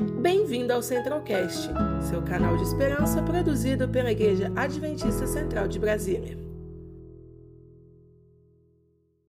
Bem-vindo 0.00 0.72
ao 0.72 0.82
Centralcast, 0.82 1.68
seu 2.08 2.22
canal 2.22 2.56
de 2.56 2.62
esperança 2.62 3.22
produzido 3.22 3.86
pela 3.86 4.10
Igreja 4.10 4.50
Adventista 4.56 5.26
Central 5.26 5.68
de 5.68 5.78
Brasília. 5.78 6.38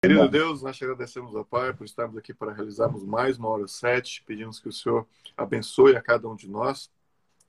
Querido 0.03 0.29
Deus, 0.29 0.63
nós 0.63 0.77
te 0.77 0.83
agradecemos 0.83 1.37
ao 1.37 1.45
Pai 1.45 1.73
por 1.73 1.85
estarmos 1.85 2.17
aqui 2.17 2.35
para 2.35 2.53
realizarmos 2.53 3.05
mais 3.05 3.39
uma 3.39 3.49
hora 3.49 3.69
sete. 3.69 4.25
Pedimos 4.27 4.59
que 4.59 4.69
o 4.69 4.73
Senhor 4.73 5.07
abençoe 5.37 5.95
a 5.95 6.03
cada 6.03 6.29
um 6.29 6.35
de 6.35 6.51
nós, 6.51 6.91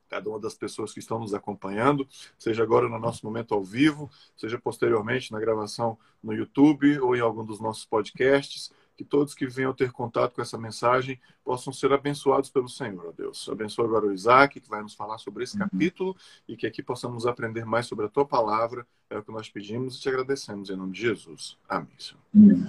cada 0.07 0.29
uma 0.29 0.39
das 0.39 0.53
pessoas 0.53 0.93
que 0.93 0.99
estão 0.99 1.17
nos 1.17 1.33
acompanhando, 1.33 2.07
seja 2.37 2.61
agora 2.61 2.87
no 2.87 2.99
nosso 2.99 3.25
momento 3.25 3.55
ao 3.55 3.63
vivo, 3.63 4.11
seja 4.35 4.59
posteriormente 4.59 5.31
na 5.31 5.39
gravação 5.39 5.97
no 6.21 6.33
YouTube 6.33 6.99
ou 6.99 7.15
em 7.15 7.19
algum 7.19 7.43
dos 7.43 7.59
nossos 7.59 7.83
podcasts 7.83 8.71
que 8.97 9.03
todos 9.03 9.35
que 9.35 9.45
venham 9.45 9.73
ter 9.73 9.91
contato 9.91 10.33
com 10.33 10.41
essa 10.41 10.57
mensagem 10.57 11.19
possam 11.45 11.71
ser 11.71 11.93
abençoados 11.93 12.49
pelo 12.49 12.67
Senhor, 12.67 13.09
ó 13.09 13.11
Deus. 13.15 13.47
Abençoa 13.47 13.85
agora 13.85 14.07
o 14.07 14.13
Isaac, 14.13 14.59
que 14.59 14.67
vai 14.67 14.81
nos 14.81 14.95
falar 14.95 15.19
sobre 15.19 15.43
esse 15.43 15.55
uhum. 15.55 15.67
capítulo 15.69 16.15
e 16.47 16.57
que 16.57 16.65
aqui 16.65 16.81
possamos 16.81 17.27
aprender 17.27 17.63
mais 17.63 17.85
sobre 17.85 18.07
a 18.07 18.09
tua 18.09 18.25
palavra. 18.25 18.85
É 19.09 19.17
o 19.17 19.23
que 19.23 19.31
nós 19.31 19.47
pedimos 19.47 19.97
e 19.97 20.01
te 20.01 20.09
agradecemos 20.09 20.71
em 20.71 20.75
nome 20.75 20.93
de 20.93 21.01
Jesus. 21.01 21.55
Amém, 21.69 21.87
Senhor. 21.99 22.19
Uhum. 22.33 22.67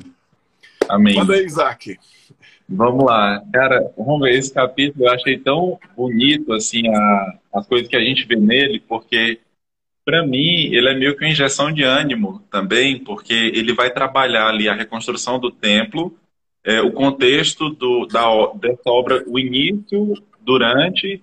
Amém. 0.89 1.17
Manda 1.17 1.35
aí, 1.35 1.45
Isaac. 1.45 1.99
Vamos 2.69 3.05
lá. 3.05 3.43
Cara, 3.53 3.93
vamos 3.97 4.21
ver, 4.21 4.39
esse 4.39 4.53
capítulo 4.53 5.07
eu 5.07 5.13
achei 5.13 5.39
tão 5.39 5.79
bonito, 5.97 6.53
assim, 6.53 6.87
a, 6.89 7.39
as 7.55 7.67
coisas 7.67 7.89
que 7.89 7.97
a 7.97 8.01
gente 8.01 8.27
vê 8.27 8.37
nele, 8.37 8.81
porque 8.81 9.41
para 10.09 10.27
mim, 10.27 10.73
ele 10.73 10.89
é 10.89 10.95
meio 10.95 11.15
que 11.15 11.23
uma 11.23 11.31
injeção 11.31 11.71
de 11.71 11.83
ânimo 11.83 12.43
também, 12.51 12.99
porque 12.99 13.35
ele 13.35 13.75
vai 13.75 13.91
trabalhar 13.91 14.49
ali 14.49 14.67
a 14.67 14.73
reconstrução 14.73 15.39
do 15.39 15.51
templo, 15.51 16.17
é, 16.65 16.81
o 16.81 16.91
contexto 16.91 17.69
do, 17.69 18.07
da, 18.07 18.25
dessa 18.55 18.89
obra, 18.89 19.23
o 19.27 19.39
início, 19.39 20.15
durante 20.41 21.23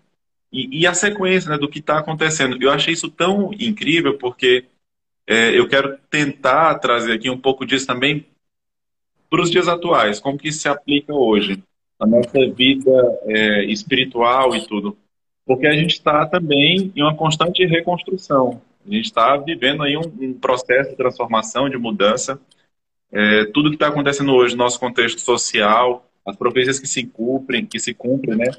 e, 0.54 0.82
e 0.82 0.86
a 0.86 0.94
sequência 0.94 1.50
né, 1.50 1.58
do 1.58 1.68
que 1.68 1.80
está 1.80 1.98
acontecendo. 1.98 2.62
Eu 2.62 2.70
achei 2.70 2.94
isso 2.94 3.10
tão 3.10 3.52
incrível, 3.60 4.20
porque 4.20 4.66
é, 5.26 5.58
eu 5.58 5.68
quero 5.68 5.98
tentar 6.08 6.76
trazer 6.76 7.14
aqui 7.14 7.28
um 7.28 7.40
pouco 7.40 7.66
disso 7.66 7.88
também 7.88 8.24
para 9.32 9.42
os 9.42 9.50
dias 9.50 9.68
atuais, 9.68 10.20
como 10.20 10.38
que 10.38 10.50
isso 10.50 10.60
se 10.60 10.70
aplica 10.70 11.12
hoje, 11.12 11.58
na 12.00 12.06
nossa 12.06 12.48
vida 12.52 13.20
é, 13.24 13.66
espiritual 13.66 14.56
e 14.56 14.64
tudo. 14.68 14.96
Porque 15.44 15.66
a 15.66 15.74
gente 15.74 15.94
está 15.94 16.28
também 16.28 16.94
em 16.96 17.02
uma 17.02 17.16
constante 17.16 17.66
reconstrução. 17.66 18.62
A 18.88 18.94
gente 18.94 19.06
está 19.06 19.36
vivendo 19.38 19.84
aí 19.84 19.98
um, 19.98 20.02
um, 20.02 20.34
processo 20.34 20.92
de 20.92 20.96
transformação, 20.96 21.70
de 21.70 21.78
mudança. 21.78 22.40
É, 23.12 23.46
tudo 23.46 23.70
que 23.70 23.76
está 23.76 23.88
acontecendo 23.88 24.34
hoje 24.34 24.56
no 24.56 24.64
nosso 24.64 24.80
contexto 24.80 25.20
social, 25.20 26.08
as 26.26 26.36
profecias 26.36 26.80
que 26.80 26.88
se 26.88 27.06
cumprem, 27.06 27.66
que 27.66 27.80
se 27.80 27.94
cumprem, 27.94 28.38
né? 28.38 28.52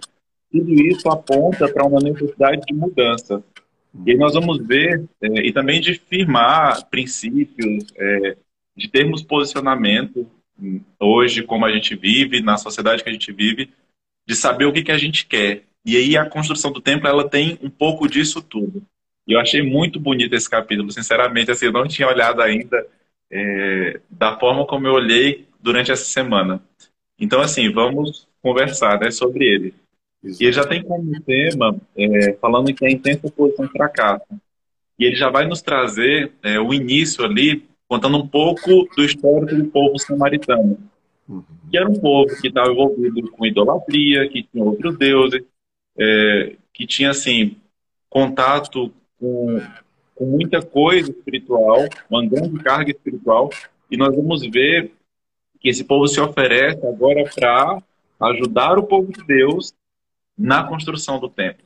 Tudo 0.51 0.73
isso 0.73 1.09
aponta 1.09 1.69
para 1.69 1.85
uma 1.85 2.01
necessidade 2.01 2.63
de 2.67 2.75
mudança. 2.75 3.43
E 4.05 4.11
aí 4.11 4.17
nós 4.17 4.35
vamos 4.35 4.59
ver, 4.67 5.05
é, 5.21 5.47
e 5.47 5.53
também 5.53 5.81
de 5.81 5.95
firmar 5.95 6.87
princípios, 6.89 7.87
é, 7.97 8.37
de 8.77 8.89
termos 8.89 9.23
posicionamento 9.23 10.29
hoje, 11.01 11.43
como 11.43 11.65
a 11.65 11.73
gente 11.73 11.95
vive, 11.95 12.41
na 12.41 12.57
sociedade 12.57 13.03
que 13.03 13.09
a 13.09 13.13
gente 13.13 13.33
vive, 13.33 13.71
de 14.27 14.35
saber 14.35 14.65
o 14.65 14.73
que, 14.73 14.83
que 14.83 14.93
a 14.93 14.99
gente 14.99 15.27
quer. 15.27 15.65
E 15.85 15.97
aí 15.97 16.17
a 16.17 16.29
construção 16.29 16.73
do 16.73 16.81
templo, 16.81 17.09
ela 17.09 17.29
tem 17.29 17.59
um 17.63 17.71
pouco 17.71 18.09
disso 18.09 18.43
tudo. 18.43 18.83
E 19.27 19.33
eu 19.33 19.41
achei 19.41 19.63
muito 19.63 19.99
bonito 19.99 20.35
esse 20.35 20.49
capítulo, 20.49 20.91
sinceramente, 20.91 21.51
assim, 21.51 21.67
eu 21.67 21.73
não 21.73 21.89
tinha 21.89 22.09
olhado 22.09 22.41
ainda 22.41 22.87
é, 23.31 24.01
da 24.09 24.39
forma 24.39 24.67
como 24.67 24.87
eu 24.87 24.93
olhei 24.93 25.47
durante 25.61 25.91
essa 25.91 26.05
semana. 26.05 26.63
Então, 27.19 27.41
assim, 27.41 27.71
vamos 27.73 28.29
conversar 28.41 29.01
né, 29.01 29.11
sobre 29.11 29.45
ele. 29.45 29.75
Exato. 30.23 30.43
E 30.43 30.47
ele 30.47 30.53
já 30.53 30.65
tem 30.65 30.83
como 30.83 31.21
tema, 31.23 31.77
é, 31.97 32.33
falando 32.35 32.73
que 32.73 32.87
a 32.87 32.91
intensa 32.91 33.27
oposição 33.27 33.69
fracasso. 33.69 34.27
E 34.99 35.05
ele 35.05 35.17
já 35.17 35.29
vai 35.29 35.47
nos 35.47 35.61
trazer 35.61 36.33
é, 36.43 36.59
o 36.61 36.73
início 36.73 37.25
ali, 37.25 37.67
contando 37.89 38.17
um 38.19 38.27
pouco 38.27 38.89
do 38.97 39.05
histórico 39.05 39.55
do 39.55 39.67
povo 39.67 39.99
samaritano. 39.99 40.79
Uhum. 41.29 41.45
Que 41.71 41.77
era 41.77 41.89
um 41.89 41.99
povo 41.99 42.34
que 42.41 42.49
estava 42.49 42.71
envolvido 42.71 43.31
com 43.31 43.47
idolatria, 43.47 44.29
que 44.29 44.45
tinha 44.45 44.65
outros 44.65 44.97
deuses, 44.97 45.43
é, 45.99 46.56
que 46.73 46.87
tinha, 46.87 47.11
assim, 47.11 47.56
contato 48.09 48.93
com, 49.19 49.60
com 50.15 50.25
muita 50.27 50.62
coisa 50.62 51.10
espiritual, 51.10 51.87
uma 52.10 52.27
grande 52.27 52.59
carga 52.62 52.91
espiritual, 52.91 53.50
e 53.91 53.97
nós 53.97 54.15
vamos 54.15 54.43
ver 54.50 54.93
que 55.60 55.69
esse 55.69 55.84
povo 55.84 56.06
se 56.06 56.21
oferece 56.21 56.87
agora 56.87 57.25
para 57.34 57.82
ajudar 58.21 58.78
o 58.78 58.84
povo 58.84 59.12
de 59.12 59.25
Deus 59.25 59.75
na 60.37 60.65
construção 60.65 61.19
do 61.19 61.28
templo. 61.28 61.65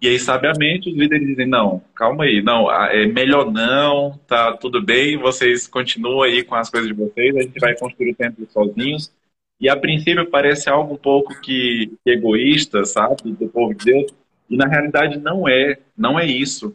E 0.00 0.08
aí, 0.08 0.18
sabiamente, 0.18 0.88
os 0.88 0.96
líderes 0.96 1.26
dizem: 1.26 1.46
não, 1.46 1.82
calma 1.94 2.24
aí, 2.24 2.42
não, 2.42 2.70
é 2.70 3.06
melhor 3.06 3.50
não, 3.50 4.18
tá 4.26 4.56
tudo 4.56 4.80
bem, 4.80 5.16
vocês 5.16 5.66
continuam 5.66 6.22
aí 6.22 6.42
com 6.42 6.54
as 6.54 6.70
coisas 6.70 6.88
de 6.88 6.94
vocês, 6.94 7.36
a 7.36 7.42
gente 7.42 7.58
vai 7.58 7.76
construir 7.76 8.12
o 8.12 8.14
templo 8.14 8.46
sozinhos. 8.50 9.12
E 9.60 9.68
a 9.68 9.76
princípio 9.76 10.28
parece 10.30 10.68
algo 10.68 10.94
um 10.94 10.98
pouco 10.98 11.40
que, 11.40 11.92
egoísta, 12.04 12.84
sabe, 12.84 13.32
do 13.32 13.48
povo 13.48 13.74
de 13.74 13.84
Deus, 13.84 14.12
e 14.48 14.56
na 14.56 14.66
realidade 14.66 15.18
não 15.18 15.48
é, 15.48 15.78
não 15.96 16.18
é 16.18 16.26
isso. 16.26 16.74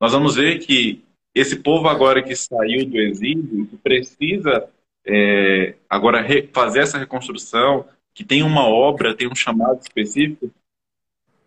Nós 0.00 0.12
vamos 0.12 0.36
ver 0.36 0.58
que 0.60 1.02
esse 1.34 1.56
povo 1.56 1.88
agora 1.88 2.22
que 2.22 2.34
saiu 2.34 2.86
do 2.86 2.98
exílio, 2.98 3.66
que 3.66 3.76
precisa 3.76 4.68
é, 5.06 5.74
agora 5.88 6.24
fazer 6.52 6.80
essa 6.80 6.98
reconstrução, 6.98 7.84
que 8.14 8.24
tem 8.24 8.42
uma 8.42 8.66
obra, 8.66 9.14
tem 9.14 9.28
um 9.28 9.34
chamado 9.34 9.80
específico, 9.80 10.50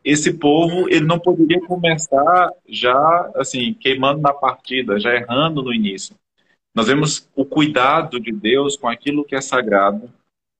esse 0.04 0.34
povo 0.34 0.90
ele 0.90 1.06
não 1.06 1.20
poderia 1.20 1.62
começar 1.62 2.52
já 2.68 3.32
assim 3.36 3.74
queimando 3.74 4.22
na 4.22 4.34
partida, 4.34 5.00
já 5.00 5.14
errando 5.14 5.62
no 5.62 5.74
início. 5.74 6.16
Nós 6.74 6.88
vemos 6.88 7.30
o 7.36 7.46
cuidado 7.46 8.20
de 8.20 8.32
Deus 8.32 8.76
com 8.76 8.88
aquilo 8.88 9.24
que 9.24 9.36
é 9.36 9.42
sagrado, 9.42 10.10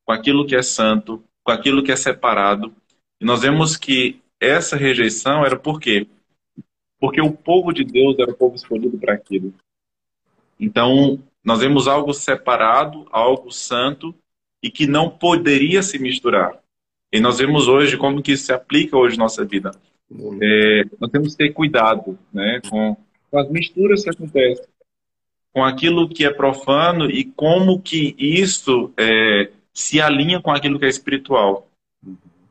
com 0.06 0.12
aquilo 0.12 0.46
que 0.46 0.56
é 0.56 0.62
santo, 0.62 1.24
com 1.44 1.52
aquilo 1.52 1.84
que 1.84 1.92
é 1.92 1.96
separado. 1.96 2.74
E 3.20 3.26
nós 3.26 3.42
vemos 3.42 3.78
que 3.78 4.22
essa 4.42 4.76
rejeição 4.76 5.46
era 5.46 5.56
por 5.56 5.80
quê? 5.80 6.08
Porque 7.00 7.22
o 7.22 7.32
povo 7.32 7.72
de 7.72 7.84
Deus 7.84 8.18
era 8.20 8.32
o 8.32 8.36
povo 8.36 8.56
escolhido 8.56 8.98
para 8.98 9.14
aquilo. 9.14 9.54
Então, 10.60 11.20
nós 11.44 11.60
vemos 11.60 11.88
algo 11.88 12.14
separado, 12.14 13.08
algo 13.12 13.52
santo 13.52 14.14
e 14.62 14.70
que 14.70 14.88
não 14.88 15.10
poderia 15.10 15.84
se 15.84 16.00
misturar. 16.00 16.60
E 17.12 17.20
nós 17.20 17.38
vemos 17.38 17.68
hoje 17.68 17.98
como 17.98 18.22
que 18.22 18.34
isso 18.34 18.46
se 18.46 18.54
aplica 18.54 18.98
hoje 18.98 19.18
na 19.18 19.26
nossa 19.26 19.46
vida. 19.46 19.72
É, 20.42 20.84
nós 21.00 21.10
temos 21.12 21.36
que 21.36 21.44
ter 21.44 21.54
cuidado 21.54 22.18
né, 22.34 22.62
com, 22.70 22.98
com 23.30 23.40
as 23.40 23.50
misturas 23.50 24.04
que 24.04 24.10
acontecem, 24.10 24.66
com 25.54 25.64
aquilo 25.64 26.10
que 26.10 26.26
é 26.26 26.34
profano 26.34 27.10
e 27.10 27.26
como 27.26 27.82
que 27.82 28.16
isso 28.18 28.92
é, 28.98 29.52
se 29.74 30.02
alinha 30.02 30.42
com 30.42 30.52
aquilo 30.52 30.80
que 30.80 30.86
é 30.86 30.90
espiritual. 30.90 31.68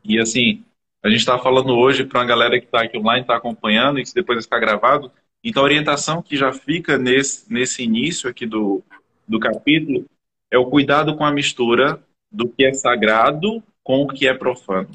E 0.03 0.19
assim, 0.19 0.63
a 1.03 1.09
gente 1.09 1.19
está 1.19 1.37
falando 1.37 1.73
hoje 1.73 2.05
para 2.05 2.19
uma 2.19 2.25
galera 2.25 2.59
que 2.59 2.65
está 2.65 2.83
aqui 2.83 2.97
online, 2.97 3.21
está 3.21 3.35
acompanhando 3.35 3.99
e 3.99 4.03
que 4.03 4.13
depois 4.13 4.37
vai 4.37 4.43
ficar 4.43 4.59
gravado. 4.59 5.11
Então, 5.43 5.63
a 5.63 5.65
orientação 5.65 6.21
que 6.21 6.37
já 6.37 6.53
fica 6.53 6.97
nesse, 6.97 7.51
nesse 7.51 7.83
início 7.83 8.29
aqui 8.29 8.45
do, 8.45 8.83
do 9.27 9.39
capítulo 9.39 10.05
é 10.51 10.57
o 10.57 10.65
cuidado 10.65 11.15
com 11.15 11.25
a 11.25 11.31
mistura 11.31 11.99
do 12.31 12.47
que 12.47 12.63
é 12.63 12.73
sagrado 12.73 13.63
com 13.83 14.03
o 14.03 14.07
que 14.07 14.27
é 14.27 14.33
profano. 14.33 14.89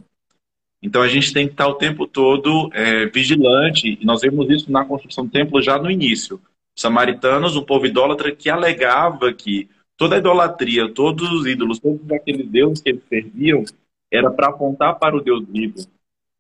Então, 0.80 1.02
a 1.02 1.08
gente 1.08 1.32
tem 1.32 1.46
que 1.46 1.54
estar 1.54 1.66
o 1.66 1.74
tempo 1.74 2.06
todo 2.06 2.70
é, 2.72 3.06
vigilante, 3.06 3.98
e 4.00 4.04
nós 4.04 4.20
vemos 4.20 4.48
isso 4.48 4.70
na 4.70 4.84
construção 4.84 5.24
do 5.24 5.32
templo 5.32 5.60
já 5.60 5.76
no 5.78 5.90
início. 5.90 6.40
Os 6.76 6.82
samaritanos, 6.82 7.56
um 7.56 7.64
povo 7.64 7.86
idólatra 7.86 8.30
que 8.30 8.48
alegava 8.48 9.32
que 9.32 9.68
toda 9.96 10.14
a 10.14 10.18
idolatria, 10.18 10.88
todos 10.92 11.28
os 11.32 11.46
ídolos, 11.46 11.80
todos 11.80 12.08
aqueles 12.12 12.46
deuses 12.48 12.80
que 12.80 12.90
eles 12.90 13.02
serviam, 13.08 13.64
era 14.12 14.30
para 14.30 14.48
apontar 14.48 14.98
para 14.98 15.16
o 15.16 15.20
Deus 15.20 15.44
vivo. 15.48 15.78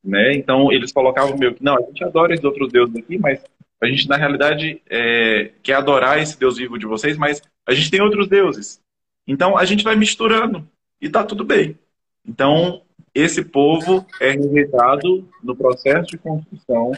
Né? 0.04 0.34
Então, 0.34 0.72
eles 0.72 0.92
colocavam 0.92 1.36
meio 1.36 1.54
que, 1.54 1.64
não, 1.64 1.76
a 1.76 1.82
gente 1.82 2.04
adora 2.04 2.32
esses 2.32 2.44
outros 2.44 2.70
deuses 2.70 2.94
aqui, 2.94 3.18
mas 3.18 3.44
a 3.80 3.86
gente, 3.86 4.08
na 4.08 4.16
realidade, 4.16 4.80
é, 4.88 5.50
quer 5.62 5.74
adorar 5.74 6.20
esse 6.20 6.38
Deus 6.38 6.56
vivo 6.56 6.78
de 6.78 6.86
vocês, 6.86 7.16
mas 7.16 7.42
a 7.66 7.74
gente 7.74 7.90
tem 7.90 8.00
outros 8.00 8.28
deuses. 8.28 8.80
Então, 9.26 9.58
a 9.58 9.64
gente 9.64 9.82
vai 9.82 9.96
misturando 9.96 10.66
e 11.00 11.08
tá 11.08 11.24
tudo 11.24 11.44
bem. 11.44 11.76
Então, 12.24 12.82
esse 13.14 13.44
povo 13.44 14.06
é 14.20 14.30
rejeitado 14.32 15.28
no 15.42 15.56
processo 15.56 16.10
de 16.10 16.18
construção 16.18 16.92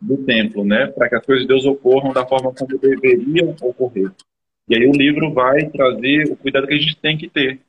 do 0.00 0.16
templo, 0.18 0.64
né? 0.64 0.88
Para 0.88 1.08
que 1.08 1.14
as 1.14 1.24
coisas 1.24 1.42
de 1.42 1.48
Deus 1.48 1.64
ocorram 1.64 2.12
da 2.12 2.26
forma 2.26 2.52
como 2.52 2.78
deveriam 2.78 3.54
ocorrer. 3.62 4.10
E 4.68 4.74
aí 4.74 4.86
o 4.86 4.92
livro 4.92 5.32
vai 5.32 5.68
trazer 5.70 6.30
o 6.30 6.36
cuidado 6.36 6.66
que 6.66 6.74
a 6.74 6.78
gente 6.78 6.96
tem 6.96 7.16
que 7.16 7.28
ter, 7.28 7.60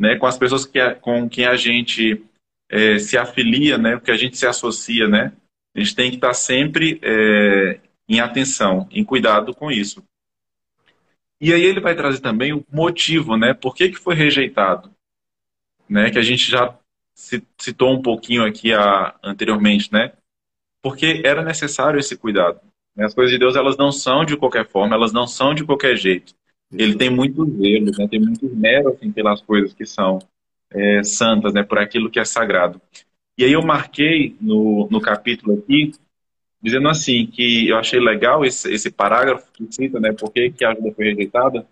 né? 0.00 0.16
Com 0.16 0.26
as 0.26 0.38
pessoas 0.38 0.64
que, 0.64 0.80
com 0.94 1.28
quem 1.28 1.44
a 1.44 1.56
gente 1.56 2.24
é, 2.70 2.98
se 2.98 3.18
afilia, 3.18 3.76
né? 3.76 3.96
Porque 3.96 4.10
a 4.10 4.16
gente 4.16 4.38
se 4.38 4.46
associa, 4.46 5.06
né? 5.06 5.34
A 5.76 5.78
gente 5.78 5.94
tem 5.94 6.10
que 6.10 6.16
estar 6.16 6.32
sempre 6.32 6.98
é, 7.02 7.78
em 8.08 8.18
atenção, 8.18 8.88
em 8.90 9.04
cuidado 9.04 9.54
com 9.54 9.70
isso. 9.70 10.02
E 11.38 11.52
aí 11.52 11.62
ele 11.62 11.80
vai 11.80 11.94
trazer 11.94 12.20
também 12.20 12.54
o 12.54 12.64
motivo, 12.72 13.36
né? 13.36 13.52
Por 13.52 13.74
que, 13.74 13.90
que 13.90 13.98
foi 13.98 14.14
rejeitado? 14.14 14.90
Né? 15.86 16.10
Que 16.10 16.18
a 16.18 16.22
gente 16.22 16.50
já 16.50 16.74
citou 17.58 17.92
um 17.92 18.00
pouquinho 18.00 18.44
aqui 18.44 18.72
a, 18.72 19.14
anteriormente, 19.22 19.92
né? 19.92 20.12
Porque 20.82 21.20
era 21.24 21.44
necessário 21.44 22.00
esse 22.00 22.16
cuidado. 22.16 22.60
Né? 22.96 23.04
As 23.04 23.14
coisas 23.14 23.30
de 23.30 23.38
Deus, 23.38 23.54
elas 23.54 23.76
não 23.76 23.92
são 23.92 24.24
de 24.24 24.36
qualquer 24.36 24.66
forma, 24.66 24.94
elas 24.94 25.12
não 25.12 25.26
são 25.26 25.54
de 25.54 25.64
qualquer 25.64 25.96
jeito. 25.96 26.34
Ele 26.72 26.96
tem 26.96 27.10
muito 27.10 27.44
zelo, 27.44 27.90
né? 27.98 28.06
tem 28.08 28.20
muito 28.20 28.46
esmero 28.46 28.90
assim, 28.90 29.10
pelas 29.10 29.40
coisas 29.40 29.74
que 29.74 29.84
são 29.84 30.20
é, 30.70 31.02
santas, 31.02 31.52
né? 31.52 31.62
por 31.62 31.78
aquilo 31.78 32.10
que 32.10 32.20
é 32.20 32.24
sagrado. 32.24 32.80
E 33.36 33.44
aí 33.44 33.52
eu 33.52 33.62
marquei 33.62 34.36
no, 34.40 34.88
no 34.90 35.00
capítulo 35.00 35.58
aqui, 35.58 35.92
dizendo 36.62 36.88
assim, 36.88 37.26
que 37.26 37.68
eu 37.68 37.76
achei 37.78 37.98
legal 37.98 38.44
esse, 38.44 38.70
esse 38.72 38.90
parágrafo 38.90 39.50
que 39.52 39.66
cita, 39.70 39.98
né? 39.98 40.12
Por 40.12 40.30
que, 40.30 40.50
que 40.50 40.64
a 40.64 40.72
ajuda 40.72 40.92
foi 40.92 41.06
rejeitada? 41.06 41.66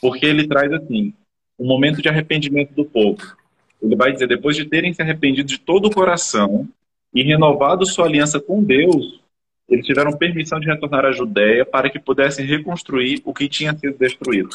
Porque 0.00 0.26
ele 0.26 0.46
traz 0.46 0.70
assim, 0.72 1.14
um 1.58 1.66
momento 1.66 2.02
de 2.02 2.08
arrependimento 2.08 2.74
do 2.74 2.84
povo. 2.84 3.34
Ele 3.80 3.96
vai 3.96 4.12
dizer, 4.12 4.28
depois 4.28 4.56
de 4.56 4.66
terem 4.66 4.92
se 4.92 5.00
arrependido 5.00 5.48
de 5.48 5.58
todo 5.58 5.86
o 5.86 5.90
coração 5.90 6.68
e 7.14 7.22
renovado 7.22 7.86
sua 7.86 8.04
aliança 8.04 8.38
com 8.38 8.62
Deus, 8.62 9.20
eles 9.68 9.84
tiveram 9.84 10.16
permissão 10.16 10.60
de 10.60 10.66
retornar 10.66 11.04
à 11.04 11.12
Judéia 11.12 11.64
para 11.64 11.90
que 11.90 11.98
pudessem 11.98 12.46
reconstruir 12.46 13.20
o 13.24 13.34
que 13.34 13.48
tinha 13.48 13.76
sido 13.76 13.98
destruído. 13.98 14.50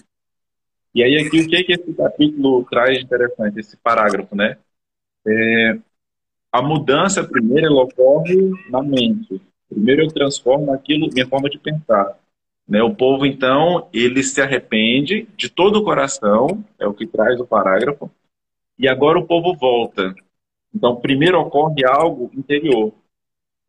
E 0.93 1.03
aí 1.03 1.17
aqui 1.17 1.41
o 1.41 1.47
que, 1.47 1.55
é 1.55 1.63
que 1.63 1.73
esse 1.73 1.93
capítulo 1.93 2.65
traz 2.69 3.01
interessante, 3.01 3.59
esse 3.59 3.77
parágrafo, 3.77 4.35
né? 4.35 4.57
É, 5.25 5.79
a 6.51 6.61
mudança 6.61 7.23
primeiro 7.23 7.67
ela 7.67 7.83
ocorre 7.83 8.51
na 8.69 8.81
mente. 8.81 9.41
Primeiro 9.69 10.03
eu 10.03 10.07
transformo 10.09 10.73
aquilo, 10.73 11.09
minha 11.13 11.27
forma 11.27 11.49
de 11.49 11.57
pensar. 11.57 12.17
Né? 12.67 12.81
O 12.83 12.93
povo 12.93 13.25
então 13.25 13.87
ele 13.93 14.21
se 14.23 14.41
arrepende 14.41 15.27
de 15.37 15.49
todo 15.49 15.77
o 15.77 15.83
coração, 15.83 16.63
é 16.79 16.85
o 16.85 16.93
que 16.93 17.07
traz 17.07 17.39
o 17.39 17.47
parágrafo. 17.47 18.11
E 18.77 18.87
agora 18.87 19.19
o 19.19 19.25
povo 19.25 19.55
volta. 19.55 20.13
Então 20.73 20.95
primeiro 20.95 21.39
ocorre 21.39 21.85
algo 21.85 22.29
interior. 22.33 22.93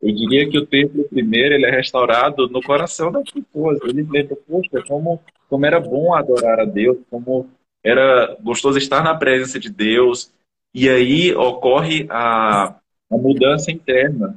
Eu 0.03 0.13
diria 0.13 0.51
que 0.51 0.59
o 0.59 0.67
templo 0.67 1.05
primeiro 1.09 1.55
ele 1.55 1.65
é 1.65 1.71
restaurado 1.71 2.49
no 2.49 2.61
coração 2.61 3.13
das 3.13 3.31
pessoas. 3.31 3.79
Eles 3.85 4.09
lembram, 4.09 4.37
poxa, 4.49 4.83
como, 4.89 5.23
como 5.49 5.65
era 5.65 5.79
bom 5.79 6.13
adorar 6.13 6.59
a 6.59 6.65
Deus, 6.65 6.99
como 7.09 7.49
era 7.85 8.37
gostoso 8.43 8.79
estar 8.79 9.05
na 9.05 9.15
presença 9.15 9.61
de 9.61 9.71
Deus. 9.71 10.33
E 10.75 10.89
aí 10.89 11.33
ocorre 11.37 12.09
a, 12.11 12.75
a 13.09 13.17
mudança 13.17 13.71
interna. 13.71 14.37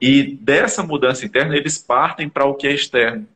E 0.00 0.34
dessa 0.34 0.82
mudança 0.82 1.24
interna, 1.24 1.56
eles 1.56 1.78
partem 1.78 2.28
para 2.28 2.44
o 2.44 2.54
que 2.54 2.66
é 2.66 2.72
externo. 2.72 3.28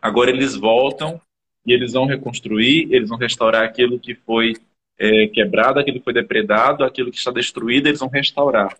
Agora 0.00 0.30
eles 0.30 0.54
voltam 0.54 1.20
e 1.66 1.72
eles 1.72 1.94
vão 1.94 2.06
reconstruir, 2.06 2.86
eles 2.92 3.08
vão 3.08 3.18
restaurar 3.18 3.64
aquilo 3.64 3.98
que 3.98 4.14
foi 4.14 4.54
é, 4.96 5.26
quebrado, 5.26 5.80
aquilo 5.80 5.98
que 5.98 6.04
foi 6.04 6.12
depredado, 6.12 6.84
aquilo 6.84 7.10
que 7.10 7.18
está 7.18 7.32
destruído, 7.32 7.88
eles 7.88 7.98
vão 7.98 8.08
restaurar 8.08 8.78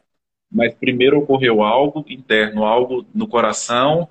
mas 0.55 0.73
primeiro 0.73 1.19
ocorreu 1.19 1.65
algo 1.65 2.05
interno, 2.09 2.65
algo 2.65 3.05
no 3.13 3.27
coração, 3.27 4.09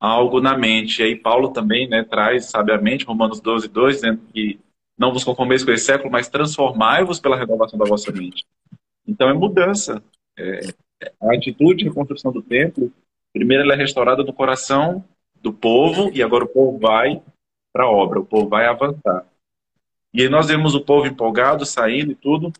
algo 0.00 0.40
na 0.40 0.58
mente. 0.58 1.00
E 1.00 1.04
aí 1.04 1.16
Paulo 1.16 1.50
também 1.50 1.88
né, 1.88 2.02
traz 2.02 2.46
sabiamente, 2.46 3.04
Romanos 3.04 3.40
12, 3.40 3.68
2, 3.68 3.94
dizendo 3.94 4.20
que 4.32 4.58
não 4.98 5.12
vos 5.12 5.22
conformeis 5.22 5.64
com 5.64 5.70
esse 5.70 5.84
século, 5.84 6.10
mas 6.10 6.28
transformai-vos 6.28 7.20
pela 7.20 7.36
renovação 7.36 7.78
da 7.78 7.84
vossa 7.84 8.10
mente. 8.10 8.44
Então 9.06 9.28
é 9.28 9.32
mudança. 9.32 10.02
É, 10.36 10.60
a 11.22 11.34
atitude 11.34 11.78
de 11.78 11.84
reconstrução 11.84 12.32
do 12.32 12.42
templo, 12.42 12.92
primeiro 13.32 13.62
ela 13.62 13.74
é 13.74 13.76
restaurada 13.76 14.24
no 14.24 14.32
coração 14.32 15.04
do 15.40 15.52
povo, 15.52 16.10
e 16.12 16.22
agora 16.22 16.44
o 16.44 16.48
povo 16.48 16.78
vai 16.78 17.22
para 17.72 17.84
a 17.84 17.90
obra, 17.90 18.18
o 18.18 18.26
povo 18.26 18.48
vai 18.48 18.66
avançar. 18.66 19.26
E 20.12 20.22
aí 20.22 20.28
nós 20.28 20.46
vemos 20.46 20.74
o 20.74 20.80
povo 20.80 21.06
empolgado, 21.06 21.64
saindo 21.66 22.12
e 22.12 22.14
tudo, 22.16 22.52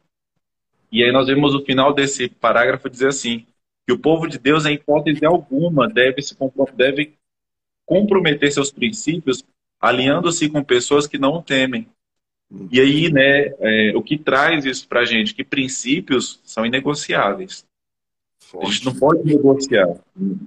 e 0.94 1.02
aí 1.02 1.10
nós 1.10 1.26
vemos 1.26 1.56
o 1.56 1.64
final 1.64 1.92
desse 1.92 2.28
parágrafo 2.28 2.88
dizer 2.88 3.08
assim, 3.08 3.44
que 3.84 3.92
o 3.92 3.98
povo 3.98 4.28
de 4.28 4.38
Deus, 4.38 4.64
em 4.64 4.74
hipótese 4.74 5.26
alguma, 5.26 5.88
deve, 5.88 6.22
se, 6.22 6.36
deve 6.76 7.14
comprometer 7.84 8.52
seus 8.52 8.70
princípios 8.70 9.42
alinhando-se 9.80 10.48
com 10.48 10.62
pessoas 10.62 11.08
que 11.08 11.18
não 11.18 11.34
o 11.34 11.42
temem. 11.42 11.88
E 12.70 12.80
aí, 12.80 13.12
né, 13.12 13.52
é, 13.58 13.92
o 13.96 14.02
que 14.02 14.16
traz 14.16 14.64
isso 14.64 14.86
para 14.86 15.00
a 15.00 15.04
gente? 15.04 15.34
Que 15.34 15.42
princípios 15.42 16.40
são 16.44 16.64
inegociáveis. 16.64 17.66
Forte. 18.38 18.66
A 18.66 18.70
gente 18.70 18.84
não 18.84 18.94
pode 18.94 19.24
negociar. 19.24 19.96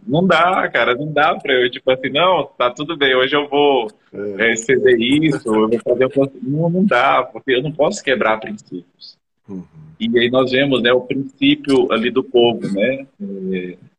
Não 0.08 0.26
dá, 0.26 0.70
cara, 0.70 0.96
não 0.96 1.12
dá 1.12 1.36
para 1.36 1.54
eu, 1.56 1.70
tipo 1.70 1.92
assim, 1.92 2.10
não, 2.10 2.46
tá 2.46 2.72
tudo 2.72 2.96
bem, 2.96 3.14
hoje 3.14 3.36
eu 3.36 3.50
vou 3.50 3.92
é. 4.14 4.54
É, 4.54 4.56
ceder 4.56 4.98
isso, 4.98 5.46
eu 5.46 5.68
vou 5.68 5.80
fazer. 5.80 6.10
Não, 6.42 6.70
não 6.70 6.86
dá, 6.86 7.22
porque 7.24 7.52
eu 7.52 7.62
não 7.62 7.74
posso 7.74 8.02
quebrar 8.02 8.40
princípios. 8.40 9.17
Uhum. 9.48 9.64
E 10.00 10.20
aí 10.20 10.30
nós 10.30 10.52
vemos 10.52 10.82
né, 10.82 10.92
o 10.92 11.02
princípio 11.02 11.92
ali 11.92 12.12
do 12.12 12.24
povo, 12.24 12.68
né, 12.72 13.08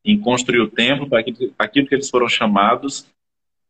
em 0.04 0.18
construir 0.18 0.60
o 0.60 0.68
templo 0.68 1.08
para 1.08 1.20
aquilo, 1.20 1.52
aquilo 1.58 1.86
que 1.86 1.94
eles 1.94 2.08
foram 2.08 2.28
chamados 2.28 3.06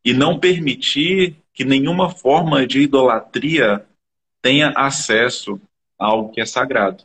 e 0.03 0.13
não 0.13 0.39
permitir 0.39 1.35
que 1.53 1.65
nenhuma 1.65 2.09
forma 2.09 2.65
de 2.65 2.81
idolatria 2.81 3.85
tenha 4.41 4.69
acesso 4.75 5.59
a 5.97 6.05
algo 6.05 6.31
que 6.31 6.39
é 6.39 6.45
sagrado. 6.45 7.03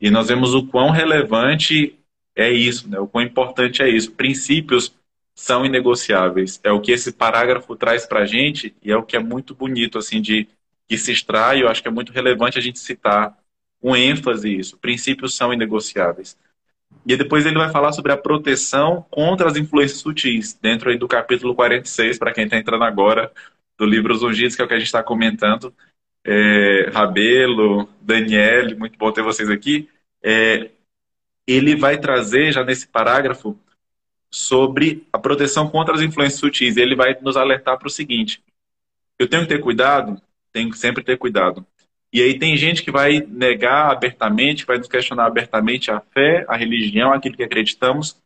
E 0.00 0.10
nós 0.10 0.28
vemos 0.28 0.54
o 0.54 0.66
quão 0.66 0.90
relevante 0.90 1.98
é 2.34 2.50
isso, 2.50 2.88
né? 2.88 2.98
o 2.98 3.06
quão 3.06 3.24
importante 3.24 3.82
é 3.82 3.88
isso. 3.88 4.12
Princípios 4.12 4.94
são 5.34 5.64
inegociáveis. 5.64 6.60
É 6.62 6.70
o 6.70 6.80
que 6.80 6.92
esse 6.92 7.12
parágrafo 7.12 7.74
traz 7.74 8.06
para 8.06 8.20
a 8.20 8.26
gente 8.26 8.74
e 8.82 8.90
é 8.90 8.96
o 8.96 9.02
que 9.02 9.16
é 9.16 9.18
muito 9.18 9.54
bonito, 9.54 9.98
assim, 9.98 10.20
de 10.20 10.46
que 10.86 10.96
se 10.96 11.12
extrai. 11.12 11.62
Eu 11.62 11.68
acho 11.68 11.82
que 11.82 11.88
é 11.88 11.90
muito 11.90 12.12
relevante 12.12 12.58
a 12.58 12.62
gente 12.62 12.78
citar 12.78 13.36
com 13.80 13.96
ênfase 13.96 14.54
isso. 14.54 14.76
Princípios 14.76 15.34
são 15.34 15.52
inegociáveis. 15.52 16.36
E 17.06 17.16
depois 17.16 17.46
ele 17.46 17.56
vai 17.56 17.70
falar 17.70 17.92
sobre 17.92 18.12
a 18.12 18.16
proteção 18.16 19.06
contra 19.10 19.48
as 19.48 19.56
influências 19.56 20.00
sutis, 20.00 20.52
dentro 20.60 20.90
aí 20.90 20.98
do 20.98 21.08
capítulo 21.08 21.54
46, 21.54 22.18
para 22.18 22.32
quem 22.32 22.44
está 22.44 22.58
entrando 22.58 22.84
agora, 22.84 23.32
do 23.78 23.86
livro 23.86 24.12
Os 24.12 24.22
Ungidos, 24.22 24.54
que 24.54 24.60
é 24.60 24.64
o 24.64 24.68
que 24.68 24.74
a 24.74 24.78
gente 24.78 24.86
está 24.86 25.02
comentando. 25.02 25.74
É, 26.22 26.90
Rabelo, 26.92 27.88
Daniel, 28.02 28.76
muito 28.76 28.98
bom 28.98 29.10
ter 29.10 29.22
vocês 29.22 29.48
aqui. 29.48 29.88
É, 30.22 30.70
ele 31.46 31.74
vai 31.74 31.98
trazer, 31.98 32.52
já 32.52 32.62
nesse 32.62 32.86
parágrafo, 32.86 33.58
sobre 34.30 35.06
a 35.12 35.18
proteção 35.18 35.68
contra 35.70 35.94
as 35.94 36.02
influências 36.02 36.38
sutis. 36.38 36.76
Ele 36.76 36.94
vai 36.94 37.16
nos 37.22 37.36
alertar 37.36 37.78
para 37.78 37.88
o 37.88 37.90
seguinte: 37.90 38.42
eu 39.18 39.26
tenho 39.26 39.42
que 39.42 39.48
ter 39.48 39.60
cuidado, 39.60 40.20
tenho 40.52 40.70
que 40.70 40.78
sempre 40.78 41.02
ter 41.02 41.16
cuidado 41.16 41.66
e 42.12 42.20
aí 42.20 42.38
tem 42.38 42.56
gente 42.56 42.82
que 42.82 42.90
vai 42.90 43.20
negar 43.20 43.92
abertamente, 43.92 44.66
vai 44.66 44.78
nos 44.78 44.88
questionar 44.88 45.26
abertamente 45.26 45.92
a 45.92 46.00
fé, 46.00 46.44
a 46.48 46.56
religião, 46.56 47.12
aquilo 47.12 47.36
que 47.36 47.44
acreditamos. 47.44 48.20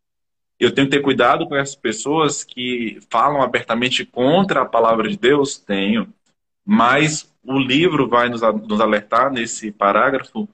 Eu 0.58 0.72
tenho 0.72 0.88
que 0.88 0.96
ter 0.96 1.02
cuidado 1.02 1.46
com 1.46 1.54
essas 1.54 1.76
pessoas 1.76 2.42
que 2.42 2.98
falam 3.10 3.42
abertamente 3.42 4.06
contra 4.06 4.62
a 4.62 4.66
palavra 4.66 5.08
de 5.08 5.18
Deus? 5.18 5.58
Tenho. 5.58 6.08
Mas 6.64 7.30
o 7.44 7.58
livro 7.58 8.08
vai 8.08 8.30
nos, 8.30 8.40
nos 8.40 8.80
alertar 8.80 9.30
nesse 9.30 9.70
parágrafo 9.70 10.48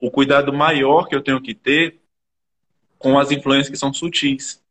o 0.00 0.10
cuidado 0.10 0.50
maior 0.50 1.06
que 1.06 1.14
eu 1.14 1.22
tenho 1.22 1.42
que 1.42 1.54
ter 1.54 2.00
com 2.98 3.18
as 3.18 3.30
influências 3.30 3.68
que 3.68 3.76
são 3.76 3.92
sutis. 3.92 4.62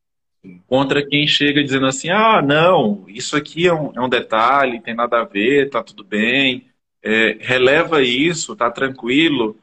Contra 0.66 1.06
quem 1.06 1.28
chega 1.28 1.64
dizendo 1.64 1.86
assim: 1.86 2.10
ah, 2.10 2.42
não, 2.42 3.06
isso 3.08 3.38
aqui 3.38 3.68
é 3.68 3.74
um, 3.74 3.92
é 3.96 4.02
um 4.02 4.10
detalhe, 4.10 4.82
tem 4.82 4.96
nada 4.96 5.22
a 5.22 5.24
ver, 5.24 5.70
tá 5.70 5.84
tudo 5.84 6.04
bem 6.04 6.71
é, 7.04 7.38
releva 7.40 8.02
isso, 8.02 8.56
tá 8.56 8.70
tranquilo. 8.70 9.58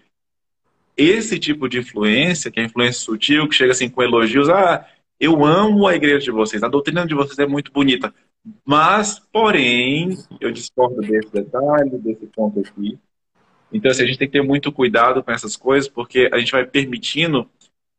Esse 0.96 1.38
tipo 1.38 1.68
de 1.68 1.78
influência, 1.78 2.50
que 2.50 2.58
é 2.60 2.64
influência 2.64 3.00
sutil, 3.00 3.48
que 3.48 3.54
chega 3.54 3.72
assim 3.72 3.88
com 3.88 4.02
elogios, 4.02 4.48
ah, 4.48 4.86
eu 5.20 5.44
amo 5.44 5.86
a 5.86 5.94
igreja 5.94 6.24
de 6.24 6.30
vocês, 6.30 6.62
a 6.62 6.68
doutrina 6.68 7.06
de 7.06 7.14
vocês 7.14 7.38
é 7.38 7.46
muito 7.46 7.72
bonita, 7.72 8.12
mas, 8.64 9.18
porém, 9.32 10.16
eu 10.40 10.50
discordo 10.50 11.00
desse 11.00 11.30
detalhe, 11.32 11.98
desse 11.98 12.26
ponto 12.26 12.60
aqui. 12.60 12.98
Então, 13.72 13.90
assim, 13.90 14.02
a 14.02 14.06
gente 14.06 14.18
tem 14.18 14.28
que 14.28 14.38
ter 14.38 14.44
muito 14.44 14.72
cuidado 14.72 15.22
com 15.22 15.30
essas 15.30 15.56
coisas, 15.56 15.88
porque 15.88 16.28
a 16.32 16.38
gente 16.38 16.52
vai 16.52 16.64
permitindo 16.64 17.48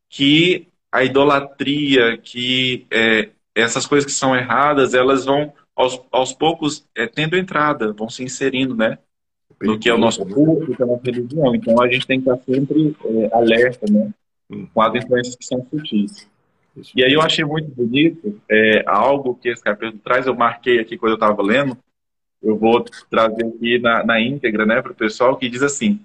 que 0.09 0.67
a 0.91 1.03
idolatria, 1.03 2.17
que 2.17 2.87
é, 2.91 3.29
essas 3.53 3.85
coisas 3.85 4.05
que 4.05 4.17
são 4.17 4.35
erradas, 4.35 4.93
elas 4.93 5.25
vão 5.25 5.53
aos, 5.75 6.01
aos 6.11 6.33
poucos 6.33 6.87
é, 6.95 7.05
tendo 7.05 7.37
entrada, 7.37 7.93
vão 7.93 8.09
se 8.09 8.23
inserindo, 8.23 8.75
né? 8.75 8.97
No 9.61 9.77
que 9.77 9.89
é 9.89 9.93
o 9.93 9.97
nosso 9.97 10.25
culto, 10.25 10.75
que 10.75 10.81
é 10.81 10.85
a 10.85 10.87
nossa 10.87 11.01
religião. 11.05 11.55
Então 11.55 11.81
a 11.81 11.91
gente 11.91 12.07
tem 12.07 12.21
que 12.21 12.29
estar 12.29 12.43
sempre 12.43 12.95
é, 13.05 13.35
alerta, 13.35 13.85
né? 13.91 14.11
Hum. 14.49 14.67
Com 14.73 14.81
as 14.81 14.95
influências 14.95 15.35
que 15.35 15.45
são 15.45 15.65
sutis. 15.69 16.27
E 16.95 17.03
aí 17.03 17.13
eu 17.13 17.21
achei 17.21 17.43
muito 17.43 17.69
bonito 17.71 18.39
é, 18.49 18.83
algo 18.87 19.35
que 19.35 19.49
esse 19.49 19.61
capítulo 19.61 19.99
traz, 20.03 20.27
eu 20.27 20.35
marquei 20.35 20.79
aqui 20.79 20.97
quando 20.97 21.11
eu 21.11 21.15
estava 21.15 21.41
lendo, 21.41 21.77
eu 22.41 22.57
vou 22.57 22.83
trazer 23.09 23.45
aqui 23.45 23.79
na, 23.79 24.03
na 24.03 24.21
íntegra 24.21 24.65
né, 24.65 24.81
para 24.81 24.91
o 24.91 24.95
pessoal, 24.95 25.35
que 25.35 25.49
diz 25.49 25.61
assim, 25.61 25.99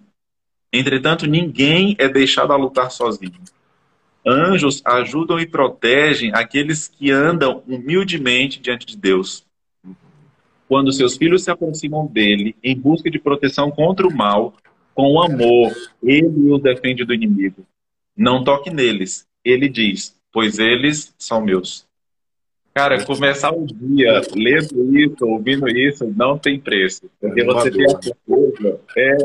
entretanto 0.72 1.26
ninguém 1.26 1.94
é 1.98 2.08
deixado 2.08 2.52
a 2.52 2.56
lutar 2.56 2.90
sozinho. 2.90 3.38
Anjos 4.26 4.82
ajudam 4.84 5.38
e 5.38 5.46
protegem 5.46 6.32
aqueles 6.34 6.88
que 6.88 7.10
andam 7.10 7.62
humildemente 7.68 8.58
diante 8.58 8.86
de 8.86 8.96
Deus 8.96 9.46
quando 10.68 10.92
seus 10.92 11.16
filhos 11.16 11.44
se 11.44 11.50
aproximam 11.50 12.06
dele 12.06 12.56
em 12.62 12.76
busca 12.76 13.10
de 13.10 13.18
proteção 13.18 13.70
contra 13.70 14.06
o 14.06 14.14
mal, 14.14 14.54
com 14.94 15.20
amor, 15.20 15.72
ele 16.02 16.50
os 16.50 16.62
defende 16.62 17.04
do 17.04 17.12
inimigo. 17.12 17.66
Não 18.16 18.44
toque 18.44 18.70
neles. 18.70 19.26
Ele 19.44 19.68
diz, 19.68 20.16
pois 20.32 20.58
eles 20.58 21.14
são 21.18 21.44
meus. 21.44 21.86
Cara, 22.72 23.04
começar 23.04 23.52
o 23.52 23.66
dia 23.66 24.20
lendo 24.34 24.98
isso, 24.98 25.26
ouvindo 25.26 25.68
isso, 25.68 26.12
não 26.16 26.36
tem 26.38 26.58
preço. 26.58 27.08
Porque 27.20 27.42
é 27.42 27.44
você 27.44 27.70
tem 27.70 27.84
a 27.84 27.88
certeza, 27.88 28.80
é, 28.96 29.16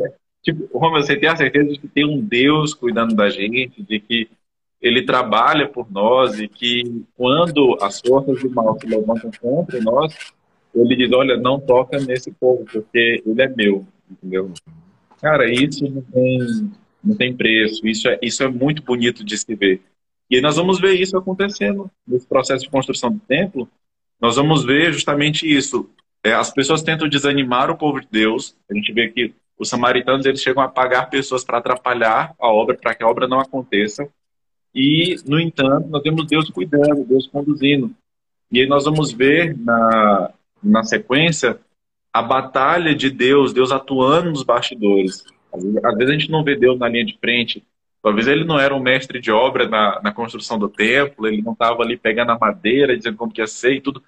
tipo, 0.43 0.77
Romeu, 0.77 1.01
você 1.01 1.15
tem 1.15 1.29
a 1.29 1.36
certeza 1.36 1.69
de 1.69 1.79
que 1.79 1.88
tem 1.88 2.05
um 2.05 2.19
Deus 2.22 2.75
cuidando 2.75 3.15
da 3.15 3.29
gente, 3.29 3.81
de 3.81 4.00
que 4.00 4.29
ele 4.79 5.01
trabalha 5.03 5.67
por 5.67 5.91
nós 5.91 6.39
e 6.39 6.48
que 6.48 7.03
quando 7.17 7.75
as 7.81 8.00
forças 8.00 8.39
do 8.39 8.50
mal 8.51 8.77
se 8.79 8.88
levantam 8.88 9.31
contra 9.41 9.81
nós, 9.81 10.15
ele 10.74 10.96
diz, 10.96 11.12
olha, 11.12 11.38
não 11.38 11.60
toca 11.60 12.00
nesse 12.00 12.32
povo, 12.32 12.66
porque 12.66 13.24
ele 13.26 13.42
é 13.42 13.48
meu, 13.48 13.86
entendeu? 14.10 14.52
Cara, 15.22 15.52
isso 15.52 15.84
não 15.90 16.02
tem, 16.02 16.72
não 17.04 17.16
tem 17.16 17.36
preço, 17.36 17.86
isso 17.88 18.08
é, 18.08 18.20
isso 18.22 18.44
é 18.44 18.48
muito 18.48 18.82
bonito 18.84 19.24
de 19.24 19.38
se 19.38 19.56
ver. 19.56 19.82
E 20.30 20.40
nós 20.42 20.56
vamos 20.56 20.80
ver 20.80 20.94
isso 20.94 21.18
acontecendo 21.18 21.90
nesse 22.08 22.28
processo 22.28 22.64
de 22.64 22.70
construção 22.70 23.12
do 23.12 23.20
templo. 23.20 23.68
Nós 24.22 24.36
vamos 24.36 24.64
ver 24.64 24.94
justamente 24.94 25.52
isso. 25.52 25.90
É, 26.24 26.34
as 26.34 26.52
pessoas 26.54 26.84
tentam 26.84 27.10
desanimar 27.10 27.72
o 27.72 27.78
povo 27.78 28.00
de 28.00 28.08
Deus. 28.12 28.56
A 28.70 28.74
gente 28.76 28.94
vê 28.94 29.10
que 29.10 29.34
os 29.58 29.68
samaritanos 29.68 30.26
eles 30.26 30.42
chegam 30.42 30.62
a 30.62 30.68
pagar 30.68 31.10
pessoas 31.10 31.44
para 31.44 31.58
atrapalhar 31.58 32.34
a 32.40 32.48
obra, 32.48 32.78
para 32.78 32.94
que 32.94 33.04
a 33.04 33.08
obra 33.08 33.28
não 33.28 33.40
aconteça. 33.40 34.08
E, 34.74 35.16
no 35.26 35.40
entanto, 35.40 35.90
nós 35.90 36.04
temos 36.04 36.28
Deus 36.28 36.50
cuidando, 36.50 37.04
Deus 37.04 37.28
conduzindo. 37.28 37.92
E 38.52 38.62
aí 38.62 38.68
nós 38.68 38.86
vamos 38.86 39.12
ver 39.12 39.58
na, 39.58 40.32
na 40.62 40.84
sequência 40.84 41.60
a 42.13 42.22
batalha 42.22 42.96
de 42.96 43.10
Deus, 43.10 43.54
Deus 43.54 43.72
atuando 43.72 44.32
nos 44.32 44.44
bastidores. 44.44 45.24
Às 45.54 45.63
vezes, 45.63 45.84
às 45.84 45.96
vezes 45.96 46.10
a 46.10 46.20
gente 46.20 46.32
não 46.32 46.44
vê 46.44 46.56
Deus 46.56 46.78
na 46.80 46.88
linha 46.88 47.06
de 47.06 47.18
frente. 47.18 47.63
Talvez 48.01 48.28
ele 48.28 48.46
não 48.46 48.60
era 48.60 48.74
um 48.74 48.80
mestre 48.80 49.20
de 49.20 49.32
obra 49.32 49.68
na, 49.68 50.01
na 50.01 50.12
construção 50.12 50.58
do 50.58 50.70
templo, 50.70 51.28
ele 51.28 51.42
não 51.42 51.54
estava 51.54 51.84
ali 51.84 51.98
pegando 51.98 52.32
a 52.32 52.39
madeira, 52.39 52.98
dizendo 52.98 53.18
como 53.18 53.32
que 53.32 53.42
ia 53.42 53.48
ser 53.48 53.74
e 53.74 53.82
tudo. 53.82 54.01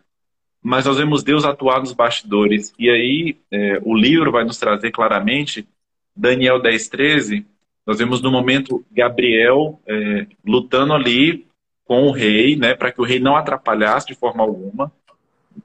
Mas 0.63 0.86
nós 0.86 0.98
vemos 0.98 1.24
Deus 1.24 1.43
atuar 1.43 1.79
nos 1.79 1.91
bastidores. 1.91 2.74
E 2.77 2.89
aí 2.89 3.38
é, 3.51 3.79
o 3.84 3.96
livro 3.96 4.31
vai 4.31 4.43
nos 4.43 4.58
trazer 4.58 4.91
claramente, 4.91 5.67
Daniel 6.15 6.62
10, 6.62 6.89
13, 6.89 7.46
nós 7.86 7.98
vemos 7.98 8.22
no 8.22 8.31
momento 8.31 8.86
Gabriel 8.91 9.79
é, 9.88 10.27
lutando 10.46 10.93
ali 10.93 11.48
com 11.86 12.08
o 12.08 12.12
rei, 12.12 12.55
né, 12.55 12.74
para 12.74 12.91
que 12.91 13.01
o 13.01 13.03
rei 13.03 13.20
não 13.20 13.36
atrapalhasse 13.36 14.08
de 14.08 14.15
forma 14.15 14.43
alguma, 14.43 14.91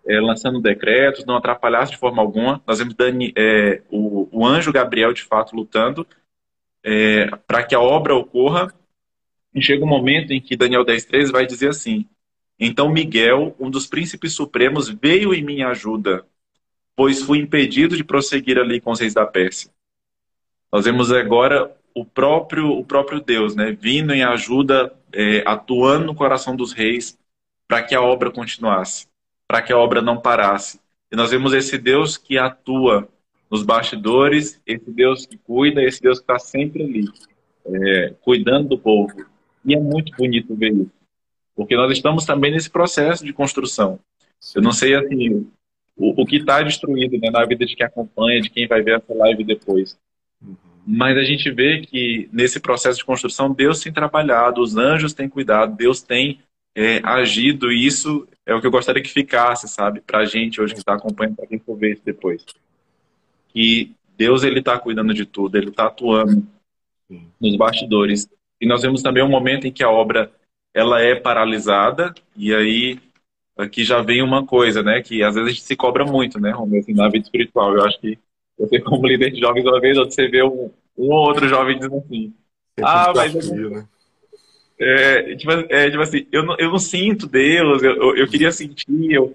é, 0.07 0.21
lançando 0.21 0.61
decretos, 0.61 1.25
não 1.25 1.37
atrapalhasse 1.37 1.93
de 1.93 1.99
forma 1.99 2.23
alguma. 2.23 2.63
Nós 2.67 2.79
vemos 2.79 2.95
Dani, 2.95 3.33
é, 3.37 3.83
o, 3.91 4.29
o, 4.31 4.47
anjo 4.47 4.73
Gabriel, 4.73 5.13
de 5.13 5.23
fato, 5.23 5.55
lutando 5.55 6.07
é, 6.83 7.27
para 7.47 7.65
que 7.65 7.75
a 7.75 7.81
obra 7.81 8.15
ocorra. 8.15 8.73
E 9.55 9.63
chega 9.63 9.85
um 9.85 9.89
momento 9.89 10.33
em 10.33 10.41
que 10.41 10.57
Daniel 10.57 10.85
10,13 10.85 11.33
vai 11.33 11.47
dizer 11.47 11.71
assim: 11.71 12.07
Então 12.59 12.91
Miguel, 12.91 13.57
um 13.59 13.71
dos 13.71 13.87
príncipes 13.87 14.35
supremos, 14.35 14.89
veio 14.89 15.33
em 15.33 15.43
minha 15.43 15.69
ajuda, 15.69 16.27
pois 16.95 17.23
fui 17.23 17.39
impedido 17.39 17.97
de 17.97 18.05
prosseguir 18.05 18.59
ali 18.59 18.81
com 18.81 18.91
os 18.91 19.01
reis 19.01 19.15
da 19.15 19.27
Pérsia. 19.27 19.71
Nós 20.71 20.85
vemos 20.85 21.11
agora 21.11 21.75
o 21.95 22.05
próprio, 22.05 22.69
o 22.71 22.85
próprio 22.85 23.21
Deus, 23.23 23.57
né, 23.57 23.73
vindo 23.73 24.13
em 24.13 24.23
ajuda, 24.23 24.95
é, 25.13 25.43
atuando 25.47 26.05
no 26.05 26.15
coração 26.15 26.55
dos 26.55 26.73
reis 26.73 27.19
para 27.67 27.83
que 27.83 27.95
a 27.95 28.03
obra 28.03 28.31
continuasse, 28.31 29.09
para 29.49 29.63
que 29.63 29.73
a 29.73 29.79
obra 29.79 30.03
não 30.03 30.21
parasse. 30.21 30.81
E 31.11 31.17
nós 31.17 31.31
vemos 31.31 31.53
esse 31.53 31.79
Deus 31.79 32.17
que 32.17 32.37
atua 32.37 33.09
nos 33.51 33.63
bastidores, 33.63 34.61
esse 34.67 34.91
Deus 34.91 35.25
que 35.25 35.39
cuida, 35.39 35.83
esse 35.83 36.03
Deus 36.03 36.19
que 36.19 36.25
está 36.25 36.39
sempre 36.39 36.83
ali, 36.83 37.05
é, 37.65 38.15
cuidando 38.21 38.71
do 38.71 38.79
povo. 38.79 39.25
E 39.65 39.75
é 39.75 39.79
muito 39.79 40.15
bonito 40.17 40.55
ver 40.55 40.73
isso, 40.73 40.93
porque 41.55 41.77
nós 41.77 41.93
estamos 41.93 42.25
também 42.25 42.53
nesse 42.53 42.71
processo 42.71 43.25
de 43.25 43.33
construção. 43.33 43.99
Eu 44.55 44.63
não 44.63 44.73
sei 44.73 44.95
assim 44.95 45.49
o, 45.97 46.23
o 46.23 46.27
que 46.27 46.37
está 46.37 46.63
destruído 46.63 47.19
né, 47.19 47.31
na 47.31 47.45
vida 47.45 47.65
de 47.65 47.75
quem 47.75 47.87
acompanha, 47.87 48.41
de 48.41 48.51
quem 48.51 48.67
vai 48.67 48.83
ver 48.83 48.97
essa 48.97 49.15
live 49.15 49.45
depois. 49.45 49.99
Mas 50.87 51.17
a 51.17 51.25
gente 51.25 51.51
vê 51.51 51.81
que 51.81 52.29
nesse 52.33 52.61
processo 52.61 52.99
de 52.99 53.05
construção, 53.05 53.53
Deus 53.53 53.81
tem 53.81 53.93
trabalhado, 53.93 54.61
os 54.61 54.77
anjos 54.77 55.13
têm 55.13 55.29
cuidado, 55.29 55.75
Deus 55.75 56.01
tem 56.01 56.41
é, 56.77 57.01
agido, 57.03 57.73
e 57.73 57.87
isso 57.87 58.29
é 58.45 58.55
o 58.55 58.61
que 58.61 58.67
eu 58.67 58.71
gostaria 58.71 59.03
que 59.03 59.09
ficasse, 59.09 59.67
sabe, 59.67 60.03
para 60.03 60.19
a 60.19 60.25
gente 60.27 60.61
hoje 60.61 60.75
que 60.75 60.81
está 60.81 60.93
acompanhando, 60.93 61.37
para 61.37 61.47
quem 61.47 61.59
for 61.59 61.75
ver 61.75 61.95
isso 61.95 62.03
depois. 62.05 62.45
Que 63.49 63.95
Deus 64.19 64.45
ele 64.45 64.59
está 64.59 64.79
cuidando 64.79 65.15
de 65.15 65.25
tudo, 65.25 65.57
ele 65.57 65.71
está 65.71 65.87
atuando 65.87 66.47
nos 67.41 67.57
bastidores. 67.57 68.29
E 68.61 68.67
nós 68.67 68.83
vemos 68.83 69.03
também 69.03 69.23
um 69.23 69.29
momento 69.29 69.67
em 69.67 69.73
que 69.73 69.83
a 69.83 69.91
obra 69.91 70.31
ela 70.75 71.01
é 71.01 71.15
paralisada, 71.15 72.15
e 72.37 72.55
aí 72.55 73.01
aqui 73.57 73.83
já 73.83 74.03
vem 74.03 74.21
uma 74.21 74.45
coisa, 74.45 74.83
né, 74.83 75.01
que 75.01 75.23
às 75.23 75.35
vezes 75.35 75.49
a 75.49 75.53
gente 75.53 75.65
se 75.65 75.75
cobra 75.75 76.05
muito, 76.05 76.39
né, 76.39 76.51
Romeu, 76.51 76.81
assim, 76.81 76.93
na 76.93 77.09
vida 77.09 77.25
espiritual. 77.25 77.75
Eu 77.75 77.87
acho 77.87 77.99
que 77.99 78.19
você, 78.59 78.79
como 78.81 79.07
líder 79.07 79.31
de 79.31 79.41
jovens, 79.41 79.65
uma 79.65 79.81
vez 79.81 79.97
você 79.97 80.29
vê 80.29 80.43
um, 80.43 80.71
um 80.97 81.11
ou 81.11 81.27
outro 81.27 81.49
jovem 81.49 81.77
dizendo 81.77 81.97
assim: 81.97 82.35
Ah, 82.83 83.13
mas. 83.15 83.35
Eu, 83.35 83.71
né? 83.71 83.89
É, 84.79 85.35
tipo, 85.37 85.51
é, 85.53 85.91
tipo 85.91 86.03
assim, 86.03 86.27
eu 86.31 86.45
não, 86.45 86.57
eu 86.59 86.71
não 86.71 86.79
sinto 86.79 87.27
Deus, 87.27 87.83
eu, 87.83 88.17
eu, 88.17 88.29
queria 88.29 88.53
sentir. 88.53 89.13
Eu... 89.13 89.35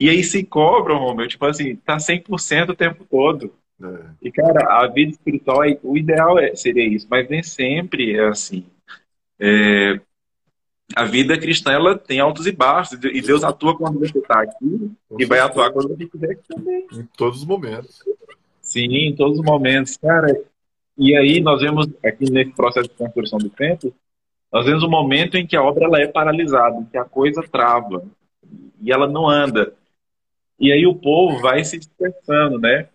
E 0.00 0.08
aí 0.08 0.22
se 0.24 0.42
cobram, 0.44 0.98
Romeu, 0.98 1.28
tipo 1.28 1.44
assim, 1.44 1.76
tá 1.76 1.96
100% 1.96 2.70
o 2.70 2.74
tempo 2.74 3.04
todo. 3.04 3.52
É. 3.82 4.10
E, 4.22 4.32
cara, 4.32 4.82
a 4.82 4.86
vida 4.86 5.12
espiritual, 5.12 5.60
o 5.82 5.96
ideal 5.96 6.38
é, 6.38 6.54
seria 6.56 6.86
isso, 6.86 7.06
mas 7.10 7.28
nem 7.28 7.42
sempre 7.42 8.16
é 8.16 8.28
assim. 8.28 8.64
É, 9.38 10.00
a 10.96 11.04
vida 11.04 11.38
cristã, 11.38 11.72
ela 11.72 11.98
tem 11.98 12.18
altos 12.18 12.46
e 12.46 12.52
baixos, 12.52 12.98
e 13.04 13.20
Deus 13.20 13.44
atua 13.44 13.76
quando 13.76 13.98
você 13.98 14.18
está 14.18 14.40
aqui, 14.40 14.90
e 15.18 15.24
vai 15.26 15.38
atuar 15.38 15.70
quando 15.70 15.88
você 15.88 16.06
quiser 16.06 16.30
aqui 16.32 16.42
também. 16.48 16.86
Em 16.92 17.04
todos 17.16 17.40
os 17.40 17.44
momentos. 17.44 18.02
Sim, 18.62 19.08
em 19.08 19.14
todos 19.14 19.38
os 19.38 19.44
momentos, 19.44 19.96
cara. 19.96 20.34
E 20.96 21.14
aí 21.14 21.40
nós 21.40 21.60
vemos 21.60 21.86
aqui 22.04 22.30
nesse 22.30 22.52
processo 22.52 22.88
de 22.88 22.94
construção 22.94 23.38
do 23.38 23.50
templo, 23.50 23.94
nós 24.52 24.64
vemos 24.64 24.82
um 24.82 24.90
momento 24.90 25.36
em 25.36 25.46
que 25.46 25.56
a 25.56 25.62
obra 25.62 25.84
ela 25.84 26.00
é 26.00 26.06
paralisada, 26.06 26.76
em 26.76 26.84
que 26.84 26.96
a 26.96 27.04
coisa 27.04 27.42
trava 27.42 28.02
e 28.80 28.92
ela 28.92 29.06
não 29.06 29.28
anda. 29.28 29.74
E 30.58 30.72
aí 30.72 30.86
o 30.86 30.94
povo 30.94 31.40
vai 31.40 31.64
se 31.64 31.78
dispersando, 31.78 32.58
né? 32.58 32.88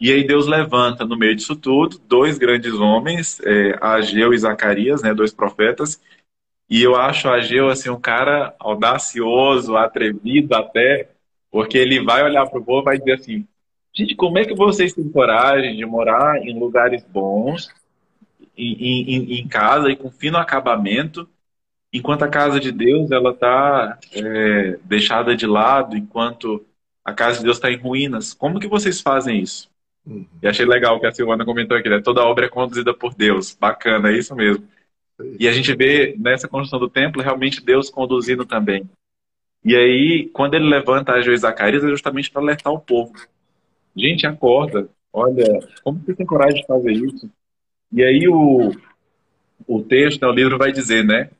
E 0.00 0.12
aí 0.12 0.24
Deus 0.24 0.46
levanta 0.46 1.04
no 1.04 1.16
meio 1.16 1.34
disso 1.34 1.56
tudo 1.56 1.98
dois 1.98 2.38
grandes 2.38 2.74
homens, 2.74 3.40
é, 3.40 3.76
Ageu 3.80 4.32
e 4.32 4.38
Zacarias, 4.38 5.02
né, 5.02 5.12
dois 5.12 5.32
profetas. 5.32 6.00
E 6.70 6.82
eu 6.82 6.94
acho 6.94 7.28
Ageu 7.28 7.68
assim 7.68 7.90
um 7.90 8.00
cara 8.00 8.54
audacioso, 8.58 9.76
atrevido 9.76 10.54
até, 10.54 11.08
porque 11.50 11.78
ele 11.78 12.04
vai 12.04 12.22
olhar 12.22 12.46
para 12.46 12.60
o 12.60 12.64
povo 12.64 12.82
e 12.82 12.84
vai 12.84 12.98
dizer 12.98 13.14
assim: 13.14 13.46
Gente, 13.92 14.14
como 14.14 14.38
é 14.38 14.44
que 14.44 14.54
vocês 14.54 14.92
têm 14.92 15.08
coragem 15.08 15.76
de 15.76 15.84
morar 15.84 16.40
em 16.46 16.56
lugares 16.58 17.02
bons, 17.04 17.68
em, 18.58 19.02
em, 19.02 19.40
em 19.40 19.48
casa 19.48 19.90
e 19.90 19.96
com 19.96 20.10
fino 20.10 20.36
acabamento, 20.36 21.28
enquanto 21.92 22.24
a 22.24 22.28
casa 22.28 22.58
de 22.58 22.72
Deus 22.72 23.10
ela 23.10 23.30
está 23.30 23.98
é, 24.12 24.78
deixada 24.84 25.36
de 25.36 25.46
lado, 25.46 25.96
enquanto 25.96 26.64
a 27.04 27.14
casa 27.14 27.38
de 27.38 27.44
Deus 27.44 27.56
está 27.56 27.70
em 27.70 27.76
ruínas? 27.76 28.34
Como 28.34 28.60
que 28.60 28.68
vocês 28.68 29.00
fazem 29.00 29.40
isso? 29.40 29.70
Uhum. 30.06 30.26
E 30.42 30.48
achei 30.48 30.66
legal 30.66 30.98
que 31.00 31.06
a 31.06 31.12
Silvana 31.12 31.44
comentou 31.44 31.76
aqui, 31.76 31.88
né? 31.88 32.00
Toda 32.00 32.24
obra 32.24 32.46
é 32.46 32.48
conduzida 32.48 32.92
por 32.92 33.14
Deus. 33.14 33.56
Bacana, 33.58 34.10
é 34.10 34.18
isso 34.18 34.34
mesmo. 34.34 34.66
E 35.38 35.48
a 35.48 35.52
gente 35.52 35.74
vê 35.74 36.14
nessa 36.18 36.46
construção 36.46 36.78
do 36.78 36.88
templo 36.88 37.22
realmente 37.22 37.64
Deus 37.64 37.90
conduzindo 37.90 38.44
também. 38.44 38.88
E 39.64 39.74
aí, 39.74 40.28
quando 40.32 40.54
ele 40.54 40.68
levanta 40.68 41.12
a 41.12 41.20
Joias 41.20 41.40
Zacarias, 41.40 41.82
é 41.82 41.88
justamente 41.88 42.30
para 42.30 42.40
alertar 42.40 42.72
o 42.72 42.78
povo. 42.78 43.12
Gente, 43.96 44.26
acorda. 44.26 44.88
Olha, 45.12 45.44
como 45.82 45.98
você 45.98 46.14
tem 46.14 46.24
coragem 46.24 46.60
de 46.60 46.66
fazer 46.66 46.92
isso? 46.92 47.28
E 47.92 48.02
aí 48.02 48.28
o, 48.28 48.72
o 49.66 49.82
texto, 49.82 50.22
né, 50.22 50.28
o 50.28 50.32
livro 50.32 50.58
vai 50.58 50.72
dizer, 50.72 51.04
né? 51.04 51.30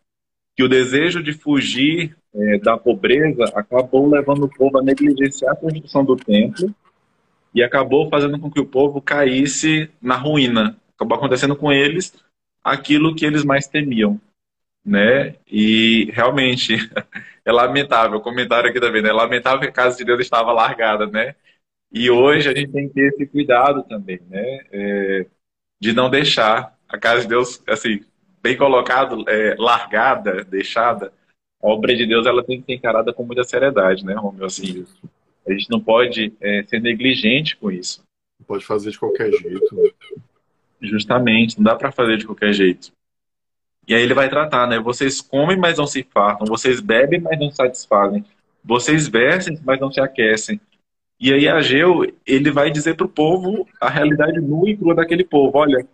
Que 0.57 0.63
o 0.63 0.69
desejo 0.69 1.23
de 1.23 1.33
fugir 1.33 2.17
é, 2.35 2.59
da 2.59 2.77
pobreza 2.77 3.45
acabou 3.55 4.09
levando 4.09 4.45
o 4.45 4.49
povo 4.49 4.79
a 4.79 4.83
negligenciar 4.83 5.53
a 5.53 5.57
construção 5.57 6.05
do 6.05 6.17
templo 6.17 6.75
e 7.55 7.63
acabou 7.63 8.09
fazendo 8.09 8.39
com 8.39 8.51
que 8.51 8.61
o 8.61 8.67
povo 8.67 9.01
caísse 9.01 9.91
na 10.01 10.17
ruína. 10.17 10.77
Acabou 10.95 11.17
acontecendo 11.17 11.57
com 11.57 11.73
eles 11.73 12.13
aquilo 12.63 13.15
que 13.15 13.25
eles 13.25 13.45
mais 13.45 13.67
temiam, 13.67 14.21
né? 14.85 15.37
E 15.47 16.11
realmente 16.13 16.75
é 17.45 17.53
lamentável, 17.53 18.21
comentário 18.21 18.71
aqui 18.71 18.81
também, 18.81 19.03
né? 19.03 19.11
É 19.11 19.13
lamentável 19.13 19.61
que 19.61 19.69
a 19.69 19.73
casa 19.73 19.97
de 19.97 20.05
Deus 20.05 20.21
estava 20.21 20.53
largada, 20.53 21.07
né? 21.07 21.35
E 21.91 22.11
hoje 22.11 22.49
a 22.49 22.55
gente 22.55 22.71
tem 22.71 22.89
que 22.89 22.95
ter 22.95 23.09
esse 23.09 23.27
cuidado 23.27 23.83
também, 23.85 24.21
né? 24.29 24.61
É, 24.71 25.27
de 25.81 25.93
não 25.93 26.11
deixar 26.11 26.77
a 26.89 26.99
casa 26.99 27.23
de 27.23 27.29
Deus, 27.29 27.63
assim, 27.69 28.01
bem 28.43 28.57
colocado, 28.57 29.25
é, 29.29 29.55
largada, 29.59 30.45
deixada. 30.45 31.13
A 31.63 31.69
obra 31.69 31.95
de 31.95 32.07
Deus 32.07 32.27
ela 32.27 32.43
tem 32.43 32.61
que 32.61 32.67
ser 32.67 32.75
encarada 32.75 33.13
com 33.13 33.25
muita 33.25 33.45
seriedade, 33.45 34.05
né, 34.05 34.15
Romeu? 34.15 34.47
Assim, 34.47 34.87
a 35.47 35.53
gente 35.53 35.71
não 35.71 35.81
pode 35.81 36.33
é, 36.41 36.65
ser 36.65 36.81
negligente 36.81 37.57
com 37.57 37.71
isso. 37.71 38.03
Não 38.39 38.47
pode 38.47 38.65
fazer 38.65 38.91
de 38.91 38.99
qualquer 38.99 39.31
jeito. 39.33 39.75
Né? 39.75 39.91
Justamente, 40.81 41.57
não 41.57 41.65
dá 41.65 41.75
para 41.75 41.91
fazer 41.91 42.17
de 42.17 42.27
qualquer 42.27 42.53
jeito. 42.53 42.93
E 43.87 43.95
aí 43.95 44.03
ele 44.03 44.15
vai 44.15 44.29
tratar, 44.29 44.67
né? 44.67 44.79
Vocês 44.79 45.21
comem, 45.21 45.57
mas 45.57 45.79
não 45.79 45.87
se 45.87 46.03
fartam. 46.03 46.47
Vocês 46.47 46.79
bebem, 46.79 47.21
mas 47.21 47.41
não 47.41 47.51
satisfazem. 47.51 48.23
Vocês 48.63 49.09
vestem, 49.09 49.59
mas 49.65 49.81
não 49.81 49.91
se 49.91 49.99
aquecem. 49.99 50.61
E 51.21 51.33
aí 51.33 51.49
Ageu, 51.49 52.05
ele 52.25 52.51
vai 52.51 52.71
dizer 52.71 52.95
para 52.95 53.07
o 53.07 53.11
povo 53.11 53.67
a 53.81 53.89
realidade 53.89 54.41
nua 54.41 54.71
e 54.71 54.77
crua 54.77 54.95
daquele 54.95 55.25
povo. 55.25 55.59
Olha, 55.59 55.87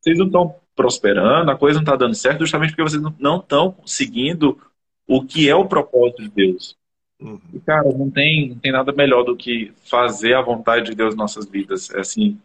vocês 0.00 0.18
não 0.18 0.26
estão 0.26 0.56
prosperando, 0.74 1.50
a 1.50 1.56
coisa 1.56 1.78
não 1.78 1.84
está 1.84 1.96
dando 1.96 2.14
certo, 2.14 2.40
justamente 2.40 2.70
porque 2.70 2.82
vocês 2.82 3.02
não 3.18 3.38
estão 3.38 3.72
conseguindo 3.72 4.58
o 5.06 5.24
que 5.24 5.48
é 5.48 5.54
o 5.54 5.66
propósito 5.66 6.22
de 6.22 6.28
Deus. 6.28 6.76
Uhum. 7.20 7.40
E, 7.54 7.60
cara, 7.60 7.90
não 7.92 8.10
tem, 8.10 8.50
não 8.50 8.58
tem 8.58 8.72
nada 8.72 8.92
melhor 8.92 9.22
do 9.22 9.36
que 9.36 9.72
fazer 9.84 10.34
a 10.34 10.42
vontade 10.42 10.86
de 10.86 10.94
Deus 10.94 11.14
em 11.14 11.18
nossas 11.18 11.46
vidas. 11.46 11.90
É 11.90 12.00
assim, 12.00 12.38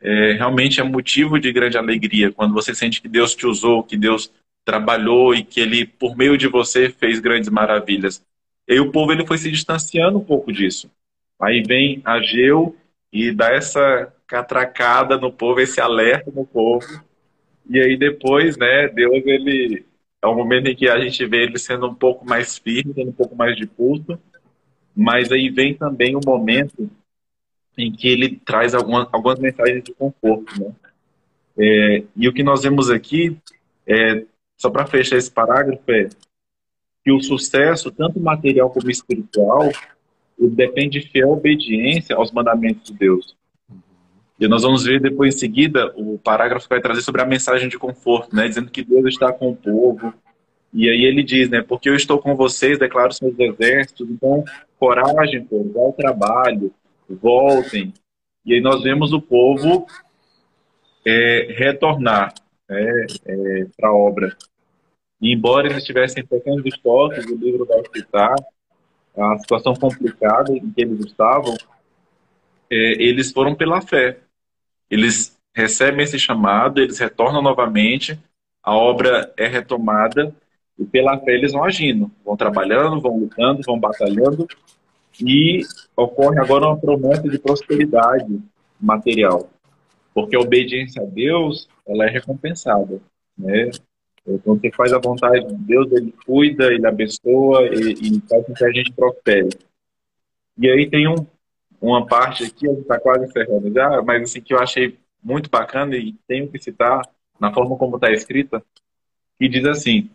é, 0.00 0.32
realmente 0.32 0.80
é 0.80 0.84
motivo 0.84 1.38
de 1.38 1.52
grande 1.52 1.78
alegria 1.78 2.32
quando 2.32 2.52
você 2.52 2.74
sente 2.74 3.00
que 3.00 3.08
Deus 3.08 3.34
te 3.34 3.46
usou, 3.46 3.82
que 3.82 3.96
Deus 3.96 4.30
trabalhou 4.64 5.34
e 5.34 5.42
que 5.42 5.60
Ele, 5.60 5.86
por 5.86 6.16
meio 6.16 6.36
de 6.36 6.48
você, 6.48 6.90
fez 6.90 7.18
grandes 7.20 7.48
maravilhas. 7.48 8.22
E 8.68 8.78
o 8.78 8.92
povo 8.92 9.12
ele 9.12 9.26
foi 9.26 9.36
se 9.36 9.50
distanciando 9.50 10.18
um 10.18 10.24
pouco 10.24 10.52
disso. 10.52 10.88
Aí 11.40 11.62
vem 11.62 12.02
Ageu 12.04 12.76
e 13.12 13.32
dá 13.32 13.50
essa 13.52 14.12
catracada 14.26 15.16
no 15.16 15.32
povo, 15.32 15.60
esse 15.60 15.80
alerta 15.80 16.30
no 16.30 16.44
povo. 16.44 16.86
E 17.68 17.80
aí 17.80 17.96
depois, 17.96 18.56
né, 18.56 18.88
Deus 18.88 19.22
ele 19.24 19.84
é 20.22 20.26
um 20.26 20.34
momento 20.34 20.66
em 20.66 20.76
que 20.76 20.88
a 20.88 20.98
gente 21.00 21.24
vê 21.26 21.44
ele 21.44 21.58
sendo 21.58 21.88
um 21.88 21.94
pouco 21.94 22.24
mais 22.24 22.58
firme, 22.58 22.92
um 22.98 23.12
pouco 23.12 23.34
mais 23.34 23.56
de 23.56 23.66
pulso, 23.66 24.18
mas 24.94 25.32
aí 25.32 25.48
vem 25.48 25.74
também 25.74 26.14
o 26.14 26.20
momento 26.24 26.90
em 27.76 27.90
que 27.90 28.08
ele 28.08 28.40
traz 28.44 28.74
algumas 28.74 29.38
mensagens 29.38 29.82
de 29.82 29.94
conforto. 29.94 30.60
Né? 30.60 30.72
É, 31.58 32.04
e 32.16 32.28
o 32.28 32.32
que 32.32 32.42
nós 32.42 32.62
vemos 32.62 32.90
aqui, 32.90 33.36
é, 33.86 34.24
só 34.58 34.68
para 34.68 34.86
fechar 34.86 35.16
esse 35.16 35.30
parágrafo, 35.30 35.90
é 35.90 36.08
que 37.02 37.10
o 37.10 37.20
sucesso, 37.20 37.90
tanto 37.90 38.20
material 38.20 38.70
como 38.70 38.90
espiritual, 38.90 39.70
depende 40.48 41.00
de 41.00 41.08
fiel 41.08 41.30
obediência 41.30 42.16
aos 42.16 42.32
mandamentos 42.32 42.90
de 42.90 42.96
Deus. 42.96 43.36
E 44.38 44.48
nós 44.48 44.62
vamos 44.62 44.84
ver 44.84 45.00
depois 45.00 45.34
em 45.34 45.38
seguida 45.38 45.92
o 45.96 46.18
parágrafo 46.18 46.66
que 46.66 46.74
vai 46.74 46.80
trazer 46.80 47.02
sobre 47.02 47.20
a 47.20 47.26
mensagem 47.26 47.68
de 47.68 47.78
conforto, 47.78 48.34
né? 48.34 48.48
dizendo 48.48 48.70
que 48.70 48.82
Deus 48.82 49.04
está 49.06 49.30
com 49.32 49.50
o 49.50 49.56
povo. 49.56 50.14
E 50.72 50.88
aí 50.88 51.04
ele 51.04 51.22
diz, 51.22 51.50
né? 51.50 51.62
Porque 51.62 51.88
eu 51.88 51.94
estou 51.94 52.18
com 52.18 52.34
vocês, 52.36 52.78
declaro 52.78 53.12
seus 53.12 53.38
exércitos, 53.38 54.08
então 54.08 54.44
coragem, 54.78 55.44
povo, 55.44 55.72
vá 55.72 55.80
ao 55.80 55.92
trabalho, 55.92 56.72
voltem. 57.08 57.92
E 58.46 58.54
aí 58.54 58.60
nós 58.60 58.82
vemos 58.82 59.12
o 59.12 59.20
povo 59.20 59.86
é, 61.04 61.54
retornar 61.58 62.32
né, 62.68 63.06
é, 63.26 63.66
para 63.76 63.90
a 63.90 63.94
obra. 63.94 64.36
E 65.20 65.34
embora 65.34 65.68
eles 65.68 65.84
tivessem 65.84 66.24
pequenos 66.24 66.64
estoques, 66.64 67.26
o 67.26 67.36
livro 67.36 67.66
vai 67.66 67.82
citar 67.94 68.34
a 69.20 69.38
situação 69.38 69.74
complicada 69.74 70.52
em 70.52 70.70
que 70.70 70.80
eles 70.80 71.04
estavam, 71.04 71.56
é, 72.70 72.76
eles 73.02 73.32
foram 73.32 73.54
pela 73.54 73.80
fé. 73.80 74.18
Eles 74.90 75.38
recebem 75.54 76.04
esse 76.04 76.18
chamado, 76.18 76.80
eles 76.80 76.98
retornam 76.98 77.42
novamente, 77.42 78.18
a 78.62 78.74
obra 78.74 79.32
é 79.36 79.46
retomada 79.46 80.34
e 80.78 80.84
pela 80.84 81.18
fé 81.18 81.32
eles 81.32 81.52
vão 81.52 81.64
agindo, 81.64 82.10
vão 82.24 82.36
trabalhando, 82.36 83.00
vão 83.00 83.18
lutando, 83.18 83.62
vão 83.64 83.78
batalhando 83.78 84.46
e 85.20 85.62
ocorre 85.96 86.38
agora 86.38 86.66
uma 86.66 86.78
promessa 86.78 87.28
de 87.28 87.38
prosperidade 87.38 88.40
material, 88.80 89.50
porque 90.14 90.36
a 90.36 90.40
obediência 90.40 91.02
a 91.02 91.06
Deus 91.06 91.68
ela 91.86 92.04
é 92.04 92.08
recompensada, 92.08 93.00
né? 93.36 93.70
Então, 94.26 94.56
você 94.56 94.70
faz 94.72 94.92
a 94.92 94.98
vontade 94.98 95.46
de 95.46 95.54
Deus, 95.54 95.90
ele 95.92 96.14
cuida, 96.24 96.72
ele 96.72 96.86
abençoa 96.86 97.66
e, 97.66 97.92
e 97.92 98.20
faz 98.28 98.46
com 98.46 98.54
que 98.54 98.64
a 98.64 98.70
gente 98.70 98.92
prospere. 98.92 99.48
E 100.58 100.68
aí 100.70 100.88
tem 100.88 101.08
um, 101.08 101.26
uma 101.80 102.06
parte 102.06 102.44
aqui, 102.44 102.66
a 102.66 102.70
gente 102.70 102.82
está 102.82 103.00
quase 103.00 103.24
encerrando 103.24 103.72
já, 103.72 104.02
mas 104.02 104.22
assim, 104.22 104.40
que 104.40 104.52
eu 104.52 104.58
achei 104.58 104.98
muito 105.22 105.48
bacana 105.48 105.96
e 105.96 106.14
tenho 106.26 106.48
que 106.48 106.58
citar 106.58 107.02
na 107.38 107.52
forma 107.52 107.76
como 107.76 107.96
está 107.96 108.10
escrita, 108.12 108.62
que 109.38 109.48
diz 109.48 109.64
assim: 109.64 110.10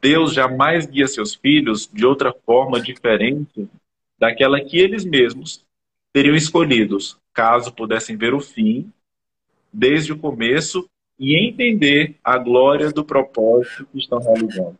Deus 0.00 0.34
jamais 0.34 0.86
guia 0.86 1.08
seus 1.08 1.34
filhos 1.34 1.88
de 1.90 2.04
outra 2.04 2.32
forma 2.32 2.80
diferente 2.80 3.68
daquela 4.18 4.60
que 4.60 4.78
eles 4.78 5.04
mesmos 5.04 5.64
teriam 6.12 6.34
escolhidos, 6.34 7.18
caso 7.32 7.72
pudessem 7.72 8.16
ver 8.16 8.34
o 8.34 8.40
fim, 8.40 8.92
desde 9.72 10.12
o 10.12 10.18
começo, 10.18 10.88
e 11.18 11.36
entender 11.36 12.16
a 12.22 12.38
glória 12.38 12.90
do 12.90 13.04
propósito 13.04 13.86
que 13.92 13.98
estão 13.98 14.18
realizando. 14.18 14.78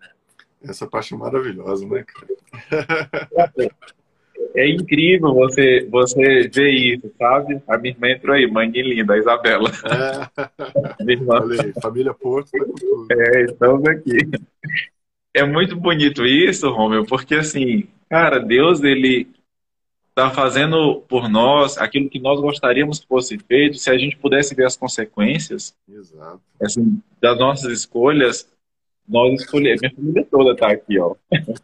Essa 0.63 0.87
parte 0.87 1.15
é 1.15 1.17
maravilhosa, 1.17 1.87
né, 1.87 2.05
cara? 2.05 3.71
É 4.55 4.69
incrível 4.69 5.35
você, 5.35 5.87
você 5.91 6.49
ver 6.49 6.71
isso, 6.71 7.13
sabe? 7.19 7.61
A 7.67 7.77
minha 7.77 7.93
irmã 7.93 8.11
entrou 8.11 8.35
aí, 8.35 8.47
mãe 8.51 8.71
linda, 8.71 9.15
a 9.15 9.19
Isabela. 9.19 9.71
É. 9.85 11.05
minha 11.05 11.19
irmã. 11.19 11.39
Falei, 11.39 11.73
família 11.83 12.15
Porto, 12.15 12.51
tudo. 12.51 13.07
É, 13.11 13.45
estamos 13.45 13.85
aqui. 13.87 14.17
É 15.35 15.45
muito 15.45 15.77
bonito 15.77 16.25
isso, 16.25 16.71
Romeu, 16.71 17.05
porque 17.05 17.35
assim, 17.35 17.87
cara, 18.09 18.39
Deus, 18.39 18.83
ele 18.83 19.29
está 20.19 20.31
fazendo 20.31 21.01
por 21.09 21.29
nós 21.29 21.79
aquilo 21.79 22.11
que 22.11 22.19
nós 22.19 22.41
gostaríamos 22.41 22.99
que 22.99 23.07
fosse 23.07 23.39
feito 23.39 23.79
se 23.79 23.89
a 23.89 23.97
gente 23.97 24.17
pudesse 24.17 24.55
ver 24.55 24.67
as 24.67 24.77
consequências. 24.77 25.75
Assim, 26.61 27.01
das 27.21 27.39
nossas 27.39 27.73
escolhas. 27.73 28.51
Nós 29.09 29.41
escolhemos, 29.41 29.81
minha 29.81 29.95
família 29.95 30.27
toda 30.31 30.53
está 30.53 30.71
aqui, 30.71 30.99
ó. 30.99 31.15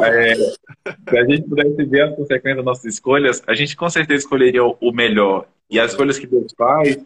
É, 0.00 0.34
se 0.34 1.18
a 1.18 1.24
gente 1.26 1.42
pudesse 1.42 1.84
ver 1.84 2.00
as 2.00 2.16
consequências 2.16 2.56
das 2.56 2.64
nossas 2.64 2.84
escolhas, 2.86 3.42
a 3.46 3.52
gente 3.52 3.76
com 3.76 3.88
certeza 3.90 4.24
escolheria 4.24 4.64
o 4.64 4.90
melhor. 4.90 5.46
E 5.68 5.78
as 5.78 5.90
escolhas 5.90 6.18
que 6.18 6.26
Deus 6.26 6.50
faz 6.56 6.98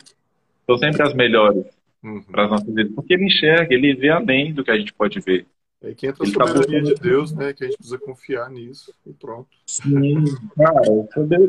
são 0.65 0.79
sempre 0.79 1.03
as 1.03 1.12
melhores 1.15 1.65
uhum. 2.01 2.23
para 2.23 2.45
as 2.45 2.51
nossas 2.53 2.73
vidas, 2.73 2.93
porque 2.95 3.15
Ele 3.15 3.25
enxerga, 3.25 3.75
Ele 3.75 3.93
vê 3.95 4.09
além 4.09 4.53
do 4.55 4.62
que 4.62 4.71
a 4.71 4.79
gente 4.79 4.95
pode 4.95 5.19
ver. 5.19 5.47
É 5.83 5.95
que 5.95 6.07
entra 6.07 6.23
a 6.23 6.27
soberania 6.27 6.83
tá 6.83 6.95
de 6.95 6.95
Deus, 6.95 7.33
né? 7.33 7.53
Que 7.53 7.64
a 7.64 7.66
gente 7.66 7.77
precisa 7.77 7.99
confiar 7.99 8.49
nisso 8.51 8.95
e 9.05 9.12
pronto. 9.12 9.49
Sim, 9.66 10.25
cara, 10.57 10.81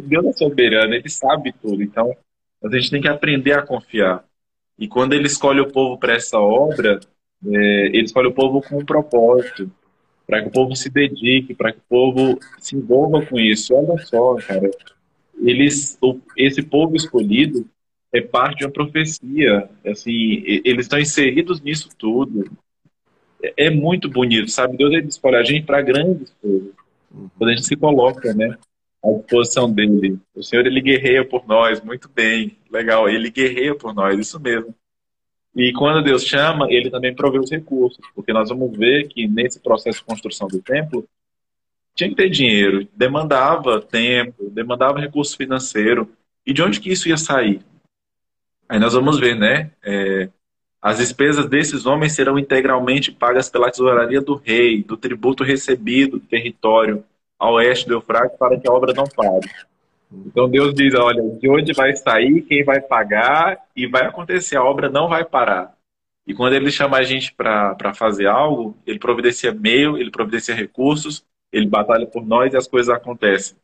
Deus 0.03 0.25
é 0.25 0.33
soberano, 0.33 0.93
ele 0.95 1.09
sabe 1.09 1.53
tudo. 1.61 1.83
Então, 1.83 2.15
a 2.63 2.75
gente 2.75 2.89
tem 2.89 3.01
que 3.01 3.07
aprender 3.07 3.53
a 3.53 3.61
confiar. 3.61 4.25
E 4.77 4.87
quando 4.87 5.13
ele 5.13 5.27
escolhe 5.27 5.59
o 5.59 5.71
povo 5.71 5.99
para 5.99 6.15
essa 6.15 6.39
obra, 6.39 6.99
é, 7.45 7.85
ele 7.87 8.05
escolhe 8.05 8.27
o 8.27 8.33
povo 8.33 8.61
com 8.61 8.79
um 8.79 8.85
propósito, 8.85 9.71
para 10.25 10.41
que 10.41 10.47
o 10.47 10.51
povo 10.51 10.75
se 10.75 10.89
dedique, 10.89 11.53
para 11.53 11.71
que 11.71 11.79
o 11.79 11.87
povo 11.87 12.39
se 12.57 12.75
envolva 12.75 13.23
com 13.23 13.39
isso. 13.39 13.75
Olha 13.75 13.99
só, 13.99 14.35
cara, 14.37 14.71
eles, 15.43 15.99
esse 16.35 16.63
povo 16.63 16.95
escolhido 16.95 17.67
é 18.11 18.19
parte 18.19 18.59
de 18.59 18.65
uma 18.65 18.71
profecia. 18.71 19.69
Assim, 19.85 20.43
eles 20.65 20.85
estão 20.85 20.97
inseridos 20.97 21.61
nisso 21.61 21.89
tudo 21.99 22.49
é 23.57 23.69
muito 23.69 24.09
bonito, 24.09 24.49
sabe? 24.49 24.77
Deus 24.77 24.93
ele 24.93 25.07
escolhe 25.07 25.35
a 25.35 25.43
gente 25.43 25.65
para 25.65 25.81
grandes 25.81 26.33
coisas. 26.41 26.71
Quando 27.37 27.49
a 27.49 27.55
gente 27.55 27.65
se 27.65 27.75
coloca, 27.75 28.33
né? 28.33 28.57
À 29.03 29.11
disposição 29.11 29.71
dele. 29.71 30.17
O 30.33 30.41
Senhor, 30.41 30.65
ele 30.65 30.81
guerreia 30.81 31.25
por 31.25 31.45
nós, 31.47 31.81
muito 31.81 32.09
bem, 32.09 32.55
legal. 32.71 33.09
Ele 33.09 33.29
guerreia 33.29 33.75
por 33.75 33.93
nós, 33.93 34.17
isso 34.17 34.39
mesmo. 34.39 34.73
E 35.55 35.71
quando 35.73 36.03
Deus 36.03 36.23
chama, 36.23 36.71
ele 36.71 36.89
também 36.89 37.13
provê 37.13 37.37
os 37.37 37.51
recursos, 37.51 38.03
porque 38.15 38.33
nós 38.33 38.49
vamos 38.49 38.75
ver 38.75 39.07
que 39.07 39.27
nesse 39.27 39.59
processo 39.59 39.99
de 39.99 40.05
construção 40.05 40.47
do 40.47 40.61
templo, 40.61 41.07
tinha 41.93 42.09
que 42.09 42.15
ter 42.15 42.29
dinheiro, 42.29 42.87
demandava 42.95 43.79
tempo, 43.79 44.49
demandava 44.49 44.99
recurso 44.99 45.37
financeiro. 45.37 46.09
E 46.45 46.53
de 46.53 46.63
onde 46.63 46.79
que 46.79 46.91
isso 46.91 47.07
ia 47.07 47.17
sair? 47.17 47.61
Aí 48.67 48.79
nós 48.79 48.93
vamos 48.93 49.19
ver, 49.19 49.35
né? 49.35 49.71
É, 49.83 50.29
as 50.83 50.97
despesas 50.97 51.45
desses 51.45 51.85
homens 51.85 52.11
serão 52.11 52.37
integralmente 52.37 53.09
pagas 53.09 53.49
pela 53.49 53.71
tesouraria 53.71 54.19
do 54.19 54.35
rei, 54.35 54.83
do 54.83 54.97
tributo 54.97 55.41
recebido 55.41 56.19
do 56.19 56.25
território 56.25 57.05
a 57.39 57.49
oeste 57.51 57.87
do 57.87 57.93
Eufrates, 57.93 58.37
para 58.37 58.59
que 58.59 58.69
a 58.69 58.73
obra 58.73 58.93
não 58.93 59.05
pare. 59.05 59.49
Então 60.11 60.49
Deus 60.49 60.73
diz: 60.73 60.93
olha, 60.93 61.21
de 61.39 61.49
onde 61.49 61.71
vai 61.71 61.95
sair, 61.95 62.41
quem 62.41 62.65
vai 62.65 62.81
pagar, 62.81 63.57
e 63.73 63.87
vai 63.87 64.05
acontecer, 64.05 64.57
a 64.57 64.63
obra 64.63 64.89
não 64.89 65.07
vai 65.07 65.23
parar. 65.23 65.73
E 66.27 66.33
quando 66.33 66.53
ele 66.53 66.69
chama 66.69 66.97
a 66.97 67.03
gente 67.03 67.33
para 67.33 67.93
fazer 67.93 68.27
algo, 68.27 68.77
ele 68.85 68.99
providencia 68.99 69.53
meio, 69.53 69.97
ele 69.97 70.11
providencia 70.11 70.53
recursos, 70.53 71.23
ele 71.51 71.65
batalha 71.65 72.05
por 72.05 72.25
nós 72.25 72.53
e 72.53 72.57
as 72.57 72.67
coisas 72.67 72.93
acontecem. 72.93 73.57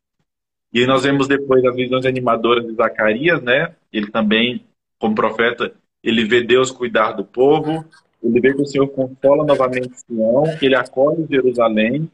E 0.73 0.85
nós 0.85 1.03
vemos 1.03 1.27
depois 1.27 1.65
as 1.65 1.75
visões 1.75 2.05
animadoras 2.05 2.65
de 2.65 2.73
Zacarias, 2.75 3.41
né? 3.41 3.75
Ele 3.91 4.09
também, 4.09 4.63
como 4.97 5.15
profeta, 5.15 5.73
ele 6.03 6.25
vê 6.25 6.41
Deus 6.41 6.71
cuidar 6.71 7.13
do 7.13 7.23
povo, 7.23 7.85
ele 8.21 8.39
vê 8.39 8.53
que 8.53 8.61
o 8.61 8.65
Senhor 8.65 8.87
consola 8.87 9.45
novamente 9.45 9.91
Sião, 9.99 10.43
que 10.57 10.65
ele 10.65 10.75
acolhe 10.75 11.27
Jerusalém, 11.29 12.09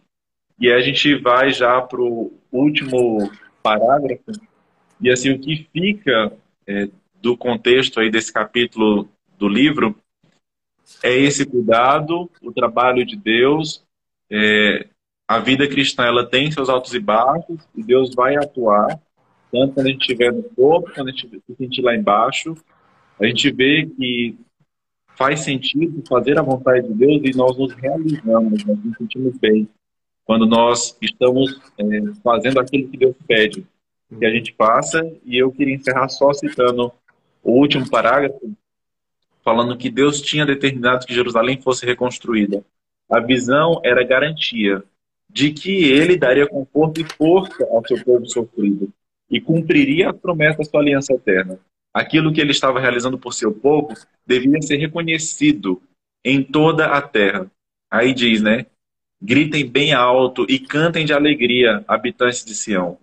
e 0.59 0.71
a 0.71 0.79
gente 0.79 1.15
vai 1.15 1.51
já 1.51 1.81
para 1.81 2.01
o 2.01 2.33
último 2.51 3.29
parágrafo, 3.61 4.31
e 5.01 5.09
assim, 5.09 5.31
o 5.31 5.39
que 5.39 5.67
fica 5.71 6.31
é, 6.67 6.87
do 7.21 7.37
contexto 7.37 7.99
aí 7.99 8.09
desse 8.09 8.31
capítulo 8.31 9.09
do 9.37 9.47
livro 9.47 9.95
é 11.03 11.13
esse 11.15 11.45
cuidado, 11.45 12.29
o 12.41 12.51
trabalho 12.51 13.05
de 13.05 13.15
Deus. 13.15 13.83
É, 14.31 14.87
a 15.27 15.39
vida 15.39 15.67
cristã 15.67 16.05
ela 16.05 16.25
tem 16.25 16.51
seus 16.51 16.69
altos 16.69 16.93
e 16.93 16.99
baixos 16.99 17.59
e 17.75 17.83
Deus 17.83 18.13
vai 18.13 18.35
atuar 18.35 18.99
tanto 19.51 19.73
quando 19.73 19.87
a 19.87 19.89
gente 19.89 20.01
estiver 20.01 20.31
no 20.31 20.43
corpo, 20.43 20.91
quando 20.93 21.07
a 21.07 21.11
gente 21.11 21.29
se 21.29 21.55
sentir 21.55 21.81
lá 21.81 21.95
embaixo. 21.95 22.55
A 23.19 23.25
gente 23.25 23.51
vê 23.51 23.85
que 23.85 24.37
faz 25.15 25.41
sentido 25.41 26.03
fazer 26.07 26.37
a 26.37 26.41
vontade 26.41 26.87
de 26.87 26.93
Deus 26.93 27.21
e 27.23 27.37
nós 27.37 27.57
nos 27.57 27.73
realizamos, 27.73 28.63
nós 28.65 28.83
nos 28.83 28.97
sentimos 28.97 29.37
bem 29.37 29.67
quando 30.25 30.45
nós 30.45 30.97
estamos 31.01 31.61
é, 31.77 31.85
fazendo 32.23 32.59
aquilo 32.59 32.89
que 32.89 32.97
Deus 32.97 33.15
pede 33.27 33.65
que 34.17 34.25
a 34.25 34.29
gente 34.29 34.53
faça. 34.57 35.01
E 35.23 35.37
eu 35.37 35.51
queria 35.51 35.75
encerrar 35.75 36.09
só 36.09 36.33
citando 36.33 36.91
o 37.43 37.51
último 37.51 37.89
parágrafo, 37.89 38.51
falando 39.43 39.77
que 39.77 39.89
Deus 39.89 40.21
tinha 40.21 40.45
determinado 40.45 41.05
que 41.05 41.13
Jerusalém 41.13 41.61
fosse 41.61 41.85
reconstruída. 41.85 42.63
A 43.09 43.19
visão 43.19 43.79
era 43.83 44.03
garantia 44.03 44.83
de 45.29 45.51
que 45.51 45.83
ele 45.83 46.17
daria 46.17 46.47
conforto 46.47 47.01
e 47.01 47.03
força 47.03 47.63
ao 47.65 47.85
seu 47.85 48.03
povo 48.03 48.25
sofrido 48.25 48.91
e 49.29 49.39
cumpriria 49.39 50.09
a 50.09 50.13
promessa 50.13 50.59
da 50.59 50.63
sua 50.63 50.79
aliança 50.79 51.13
eterna. 51.13 51.59
Aquilo 51.95 52.33
que 52.33 52.41
ele 52.41 52.51
estava 52.51 52.77
realizando 52.77 53.17
por 53.17 53.33
seu 53.33 53.53
povo 53.53 53.93
devia 54.27 54.61
ser 54.61 54.75
reconhecido 54.75 55.81
em 56.25 56.43
toda 56.43 56.87
a 56.87 57.01
terra. 57.01 57.49
Aí 57.89 58.13
diz, 58.13 58.41
né? 58.41 58.65
Gritem 59.21 59.65
bem 59.65 59.93
alto 59.93 60.45
e 60.49 60.59
cantem 60.59 61.05
de 61.05 61.13
alegria, 61.13 61.85
habitantes 61.87 62.43
de 62.43 62.53
Sião, 62.53 62.97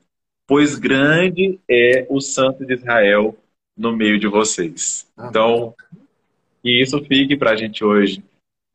pois 0.46 0.78
grande 0.78 1.58
é 1.66 2.06
o 2.10 2.20
Santo 2.20 2.66
de 2.66 2.74
Israel 2.74 3.34
no 3.74 3.96
meio 3.96 4.18
de 4.18 4.26
vocês. 4.26 5.10
Então, 5.18 5.74
que 6.62 6.82
isso 6.82 7.02
fique 7.02 7.34
para 7.34 7.52
a 7.52 7.56
gente 7.56 7.82
hoje. 7.82 8.22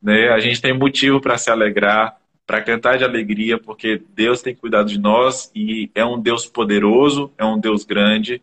Né? 0.02 0.30
A 0.30 0.40
gente 0.40 0.60
tem 0.60 0.76
motivo 0.76 1.20
para 1.20 1.38
se 1.38 1.48
alegrar, 1.48 2.20
para 2.44 2.60
cantar 2.60 2.98
de 2.98 3.04
alegria, 3.04 3.56
porque 3.56 4.02
Deus 4.16 4.42
tem 4.42 4.52
cuidado 4.52 4.88
de 4.88 4.98
nós 4.98 5.48
e 5.54 5.92
é 5.94 6.04
um 6.04 6.20
Deus 6.20 6.44
poderoso, 6.44 7.32
é 7.38 7.44
um 7.44 7.60
Deus 7.60 7.84
grande, 7.84 8.42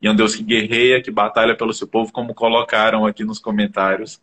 e 0.00 0.06
é 0.06 0.10
um 0.10 0.14
Deus 0.14 0.34
que 0.36 0.44
guerreia, 0.44 1.02
que 1.02 1.10
batalha 1.10 1.56
pelo 1.56 1.72
seu 1.72 1.88
povo, 1.88 2.12
como 2.12 2.34
colocaram 2.34 3.04
aqui 3.04 3.24
nos 3.24 3.38
comentários. 3.38 4.20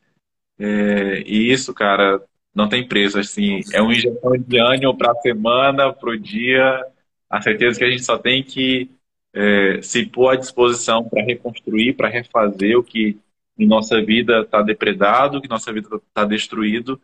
É, 0.58 1.22
e 1.26 1.52
isso, 1.52 1.74
cara, 1.74 2.22
não 2.54 2.70
tem 2.70 2.88
preço. 2.88 3.20
Assim, 3.20 3.60
é 3.74 3.82
uma 3.82 3.94
injeção 3.94 4.32
de 4.38 4.58
ânimo 4.58 4.98
para 4.98 5.12
a 5.12 5.16
semana, 5.16 5.92
para 5.92 6.10
o 6.12 6.18
dia. 6.18 6.82
A 7.30 7.42
certeza 7.42 7.78
que 7.78 7.86
a 7.86 7.90
gente 7.90 8.04
só 8.04 8.18
tem 8.18 8.42
que 8.42 8.90
é, 9.34 9.82
se 9.82 10.06
pôr 10.06 10.30
à 10.30 10.36
disposição 10.38 11.04
para 11.04 11.24
reconstruir, 11.24 11.94
para 11.94 12.08
refazer 12.08 12.78
o 12.78 12.84
que 12.84 13.20
em 13.58 13.68
nossa 13.68 14.02
vida 14.02 14.42
está 14.42 14.62
depredado, 14.62 15.42
que 15.42 15.50
nossa 15.50 15.74
vida 15.74 15.90
está 16.08 16.24
destruído. 16.24 17.00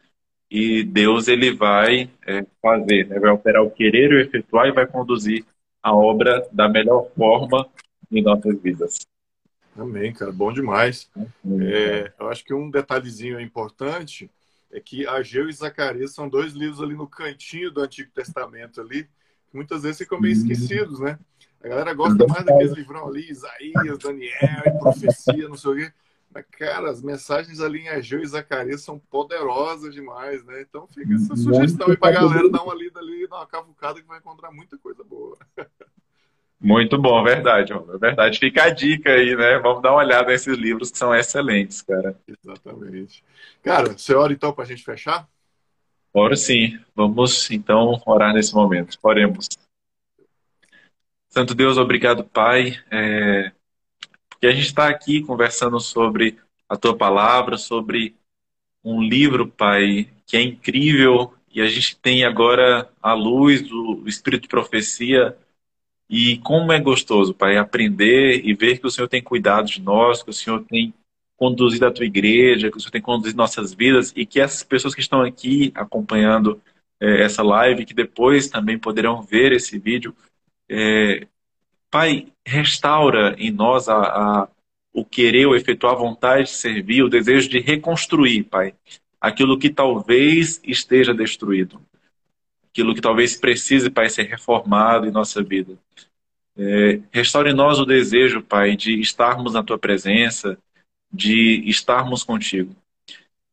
E 0.49 0.84
Deus 0.84 1.27
ele 1.27 1.51
vai 1.51 2.10
é, 2.25 2.45
fazer, 2.62 3.07
né? 3.07 3.19
vai 3.19 3.31
operar 3.31 3.63
o 3.63 3.71
querer 3.71 4.12
e 4.12 4.15
o 4.15 4.19
efetuar 4.19 4.67
e 4.67 4.71
vai 4.71 4.88
conduzir 4.88 5.45
a 5.84 5.93
obra 5.93 6.47
da 6.51 6.69
melhor 6.69 7.10
forma 7.15 7.67
em 8.12 8.21
nossas 8.21 8.60
vidas. 8.62 9.00
Amém, 9.78 10.12
cara, 10.13 10.32
bom 10.32 10.52
demais. 10.52 11.10
É, 11.62 12.12
eu 12.19 12.30
acho 12.30 12.43
que 12.43 12.54
um 12.54 12.69
detalhezinho 12.69 13.39
importante 13.39 14.30
é 14.71 14.80
que 14.80 15.08
Ageu 15.08 15.50
e 15.50 15.54
Zacarias 15.54 16.13
são 16.13 16.28
dois 16.28 16.54
livros 16.54 16.82
ali 16.82 16.93
no 16.93 17.08
cantinho 17.08 17.71
do 17.71 17.82
Antigo 17.82 18.12
Testamento 18.12 18.82
ali, 18.82 19.04
que 19.50 19.56
muitas 19.56 19.84
vezes 19.84 19.97
ficam 19.97 20.19
meio 20.19 20.34
esquecidos, 20.34 21.00
né? 21.00 21.17
A 21.63 21.67
galera 21.67 21.93
gosta 21.93 22.26
mais 22.28 22.43
daqueles 22.43 22.74
livrão 22.74 23.08
ali, 23.08 23.30
Isaías, 23.30 23.97
Daniel, 24.00 24.63
e 24.65 24.80
profecia, 24.80 25.47
não 25.47 25.58
sei 25.58 25.71
o 25.71 25.76
quê. 25.76 25.93
Mas, 26.34 26.45
cara, 26.52 26.89
as 26.89 27.02
mensagens 27.02 27.60
ali 27.60 27.82
em 27.82 27.89
Ageu 27.89 28.21
e 28.21 28.26
Zacarias 28.26 28.82
são 28.82 28.97
poderosas 28.97 29.93
demais, 29.93 30.43
né? 30.45 30.62
Então 30.62 30.88
fica 30.88 31.13
essa 31.13 31.36
sugestão 31.36 31.89
aí 31.89 31.97
pra 31.97 32.12
galera 32.12 32.50
dar 32.50 32.63
uma 32.63 32.74
lida 32.74 33.00
ali, 33.00 33.28
dar 33.28 33.38
uma 33.38 33.47
cavucada 33.47 34.02
que 34.02 34.08
vai 34.08 34.19
encontrar 34.19 34.52
muita 34.52 34.78
coisa 34.78 35.04
boa. 35.04 35.38
Muito 36.62 36.95
bom, 36.97 37.24
verdade. 37.24 37.74
Verdade. 38.00 38.38
Fica 38.38 38.65
a 38.65 38.69
dica 38.69 39.12
aí, 39.12 39.36
né? 39.36 39.58
Vamos 39.58 39.82
dar 39.82 39.91
uma 39.91 40.04
olhada 40.04 40.28
nesses 40.28 40.56
livros 40.56 40.91
que 40.91 40.97
são 40.97 41.13
excelentes, 41.13 41.82
cara. 41.82 42.15
Exatamente. 42.28 43.24
Cara, 43.63 43.97
você 43.97 44.13
ora 44.13 44.32
então 44.32 44.54
para 44.54 44.63
a 44.63 44.67
gente 44.67 44.84
fechar? 44.84 45.28
Oro 46.13 46.36
sim. 46.36 46.80
Vamos 46.95 47.50
então 47.50 48.00
orar 48.06 48.32
nesse 48.32 48.54
momento. 48.54 48.95
Oremos. 49.02 49.47
Santo 51.30 51.56
Deus, 51.56 51.78
obrigado, 51.78 52.26
Pai, 52.26 52.78
é... 52.91 53.54
porque 54.30 54.45
a 54.45 54.52
gente 54.52 54.65
está 54.65 54.89
aqui 54.89 55.24
conversando 55.24 55.80
sobre 55.80 56.38
a 56.67 56.76
Tua 56.76 56.95
palavra, 56.95 57.58
sobre 57.58 58.15
um 58.84 59.02
livro, 59.02 59.47
Pai, 59.47 60.10
que 60.28 60.36
é 60.38 60.41
incrível 60.41 61.34
e 61.54 61.62
a 61.62 61.67
gente 61.67 61.97
tem 61.97 62.24
agora 62.24 62.89
a 63.02 63.13
luz 63.13 63.62
do 63.62 64.04
Espírito 64.06 64.43
de 64.43 64.47
Profecia 64.50 65.36
e 66.12 66.38
como 66.39 66.74
é 66.74 66.80
gostoso, 66.80 67.34
Pai, 67.34 67.56
aprender 67.56 68.45
e 68.45 68.54
ver 68.54 68.80
que 68.80 68.86
o 68.86 68.91
Senhor 68.91 69.08
tem 69.08 69.24
cuidado 69.24 69.67
de 69.67 69.82
nós, 69.82 70.21
que 70.21 70.30
o 70.30 70.34
Senhor 70.34 70.62
tem 70.65 70.93
conduzido 71.38 71.86
a 71.86 71.91
tua 71.91 72.06
igreja, 72.06 72.69
que 72.69 72.76
o 72.76 72.82
Senhor 72.82 72.91
tem 72.91 73.02
conduzido 73.02 73.38
nossas 73.38 73.74
vidas 73.74 74.12
e 74.13 74.26
que 74.26 74.41
essas 74.41 74.62
pessoas 74.62 74.93
que 74.93 75.00
estão 75.00 75.21
aqui 75.21 75.71
acompanhando 75.74 76.62
é, 77.00 77.24
essa 77.24 77.41
live, 77.41 77.86
que 77.86 77.93
depois 77.93 78.50
também 78.50 78.78
poderão 78.78 79.21
ver 79.21 79.54
esse 79.54 79.80
vídeo, 79.80 80.13
é, 80.69 81.28
Pai, 81.89 82.28
restaura 82.45 83.34
em 83.38 83.50
nós 83.50 83.88
a, 83.88 83.95
a, 83.95 84.50
o 84.93 85.06
querer, 85.06 85.45
o 85.45 85.56
efetuar 85.56 85.93
a 85.93 85.97
vontade 85.97 86.43
de 86.43 86.52
servir, 86.52 87.04
o 87.04 87.10
desejo 87.10 87.47
de 87.47 87.60
reconstruir, 87.62 88.43
Pai, 88.43 88.74
aquilo 89.19 89.58
que 89.58 89.69
talvez 89.69 90.60
esteja 90.65 91.13
destruído 91.13 91.80
aquilo 92.71 92.95
que 92.95 93.01
talvez 93.01 93.36
precise, 93.36 93.89
Pai, 93.89 94.10
ser 94.10 94.23
reformado 94.23 95.05
em 95.05 95.12
nossa 95.12 95.43
vida. 95.43 95.77
É, 96.57 97.01
restaure 97.12 97.51
em 97.51 97.53
nós 97.53 97.79
o 97.79 97.86
desejo, 97.86 98.41
Pai, 98.41 98.75
de 98.75 98.99
estarmos 98.99 99.53
na 99.53 99.62
Tua 99.63 99.77
presença, 99.77 100.57
de 101.12 101.63
estarmos 101.69 102.23
contigo. 102.23 102.75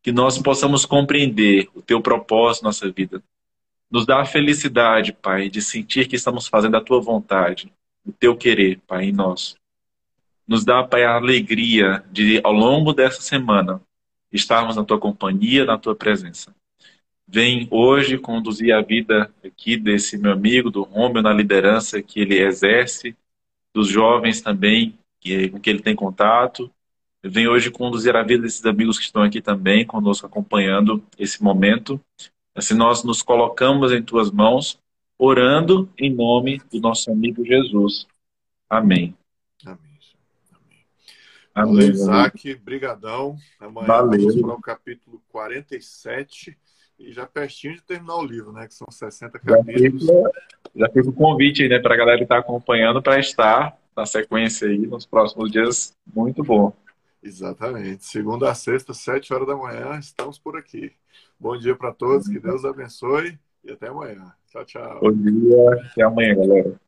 Que 0.02 0.12
nós 0.12 0.38
possamos 0.38 0.86
compreender 0.86 1.68
o 1.74 1.82
Teu 1.82 2.00
propósito 2.00 2.62
na 2.62 2.68
nossa 2.68 2.90
vida. 2.90 3.22
Nos 3.90 4.06
dá 4.06 4.20
a 4.20 4.24
felicidade, 4.24 5.12
Pai, 5.12 5.48
de 5.48 5.60
sentir 5.60 6.06
que 6.06 6.16
estamos 6.16 6.46
fazendo 6.46 6.76
a 6.76 6.80
Tua 6.80 7.00
vontade, 7.00 7.72
o 8.06 8.12
Teu 8.12 8.36
querer, 8.36 8.80
Pai, 8.86 9.06
em 9.06 9.12
nós. 9.12 9.56
Nos 10.46 10.64
dá, 10.64 10.82
Pai, 10.84 11.04
a 11.04 11.16
alegria 11.16 12.04
de, 12.10 12.40
ao 12.44 12.52
longo 12.52 12.92
dessa 12.92 13.20
semana, 13.20 13.80
estarmos 14.32 14.76
na 14.76 14.84
Tua 14.84 14.98
companhia, 14.98 15.64
na 15.64 15.76
Tua 15.76 15.96
presença 15.96 16.54
vem 17.28 17.68
hoje 17.70 18.16
conduzir 18.16 18.74
a 18.74 18.80
vida 18.80 19.30
aqui 19.44 19.76
desse 19.76 20.16
meu 20.16 20.32
amigo, 20.32 20.70
do 20.70 20.82
Romeu, 20.82 21.22
na 21.22 21.32
liderança 21.32 22.00
que 22.00 22.20
ele 22.20 22.40
exerce, 22.40 23.14
dos 23.74 23.86
jovens 23.88 24.40
também 24.40 24.98
que, 25.20 25.50
com 25.50 25.60
que 25.60 25.68
ele 25.68 25.82
tem 25.82 25.94
contato. 25.94 26.70
Vem 27.22 27.46
hoje 27.46 27.70
conduzir 27.70 28.16
a 28.16 28.22
vida 28.22 28.44
desses 28.44 28.64
amigos 28.64 28.98
que 28.98 29.04
estão 29.04 29.22
aqui 29.22 29.42
também 29.42 29.84
conosco 29.84 30.26
acompanhando 30.26 31.04
esse 31.18 31.42
momento. 31.42 32.00
Assim 32.54 32.74
nós 32.74 33.04
nos 33.04 33.22
colocamos 33.22 33.92
em 33.92 34.02
tuas 34.02 34.30
mãos, 34.30 34.80
orando 35.18 35.88
em 35.98 36.10
nome 36.10 36.62
do 36.72 36.80
nosso 36.80 37.10
amigo 37.10 37.44
Jesus. 37.44 38.06
Amém. 38.70 39.14
Amém. 39.66 39.78
Amém. 41.54 41.74
Valeu, 41.74 41.90
Isaac. 41.90 42.54
Brigadão. 42.54 43.36
Amanhã 43.60 43.86
Valeu. 43.86 44.20
vamos 44.20 44.40
para 44.40 44.54
o 44.54 44.60
capítulo 44.62 45.22
47 45.28 46.56
e 46.98 47.12
já 47.12 47.26
pertinho 47.26 47.74
de 47.74 47.82
terminar 47.82 48.16
o 48.16 48.24
livro, 48.24 48.52
né? 48.52 48.66
Que 48.66 48.74
são 48.74 48.86
60 48.90 49.38
capítulos. 49.38 50.06
Já 50.74 50.88
fica, 50.88 51.08
o 51.08 51.12
convite 51.12 51.62
aí, 51.62 51.68
né, 51.68 51.78
para 51.78 51.94
a 51.94 51.96
galera 51.96 52.18
que 52.18 52.24
está 52.24 52.38
acompanhando 52.38 53.02
para 53.02 53.18
estar 53.18 53.76
na 53.96 54.04
sequência 54.04 54.68
aí 54.68 54.78
nos 54.78 55.06
próximos 55.06 55.50
dias. 55.50 55.96
Muito 56.14 56.42
bom. 56.42 56.72
Exatamente. 57.22 58.04
Segunda 58.04 58.50
a 58.50 58.54
sexta, 58.54 58.92
sete 58.94 59.32
horas 59.32 59.46
da 59.46 59.56
manhã, 59.56 59.98
estamos 59.98 60.38
por 60.38 60.56
aqui. 60.56 60.92
Bom 61.38 61.56
dia 61.56 61.74
para 61.74 61.92
todos, 61.92 62.28
que 62.28 62.38
Deus 62.38 62.64
abençoe 62.64 63.38
e 63.64 63.72
até 63.72 63.88
amanhã. 63.88 64.32
Tchau, 64.50 64.64
tchau. 64.64 65.00
Bom 65.00 65.12
dia, 65.12 65.72
até 65.90 66.02
amanhã, 66.02 66.34
galera. 66.34 66.87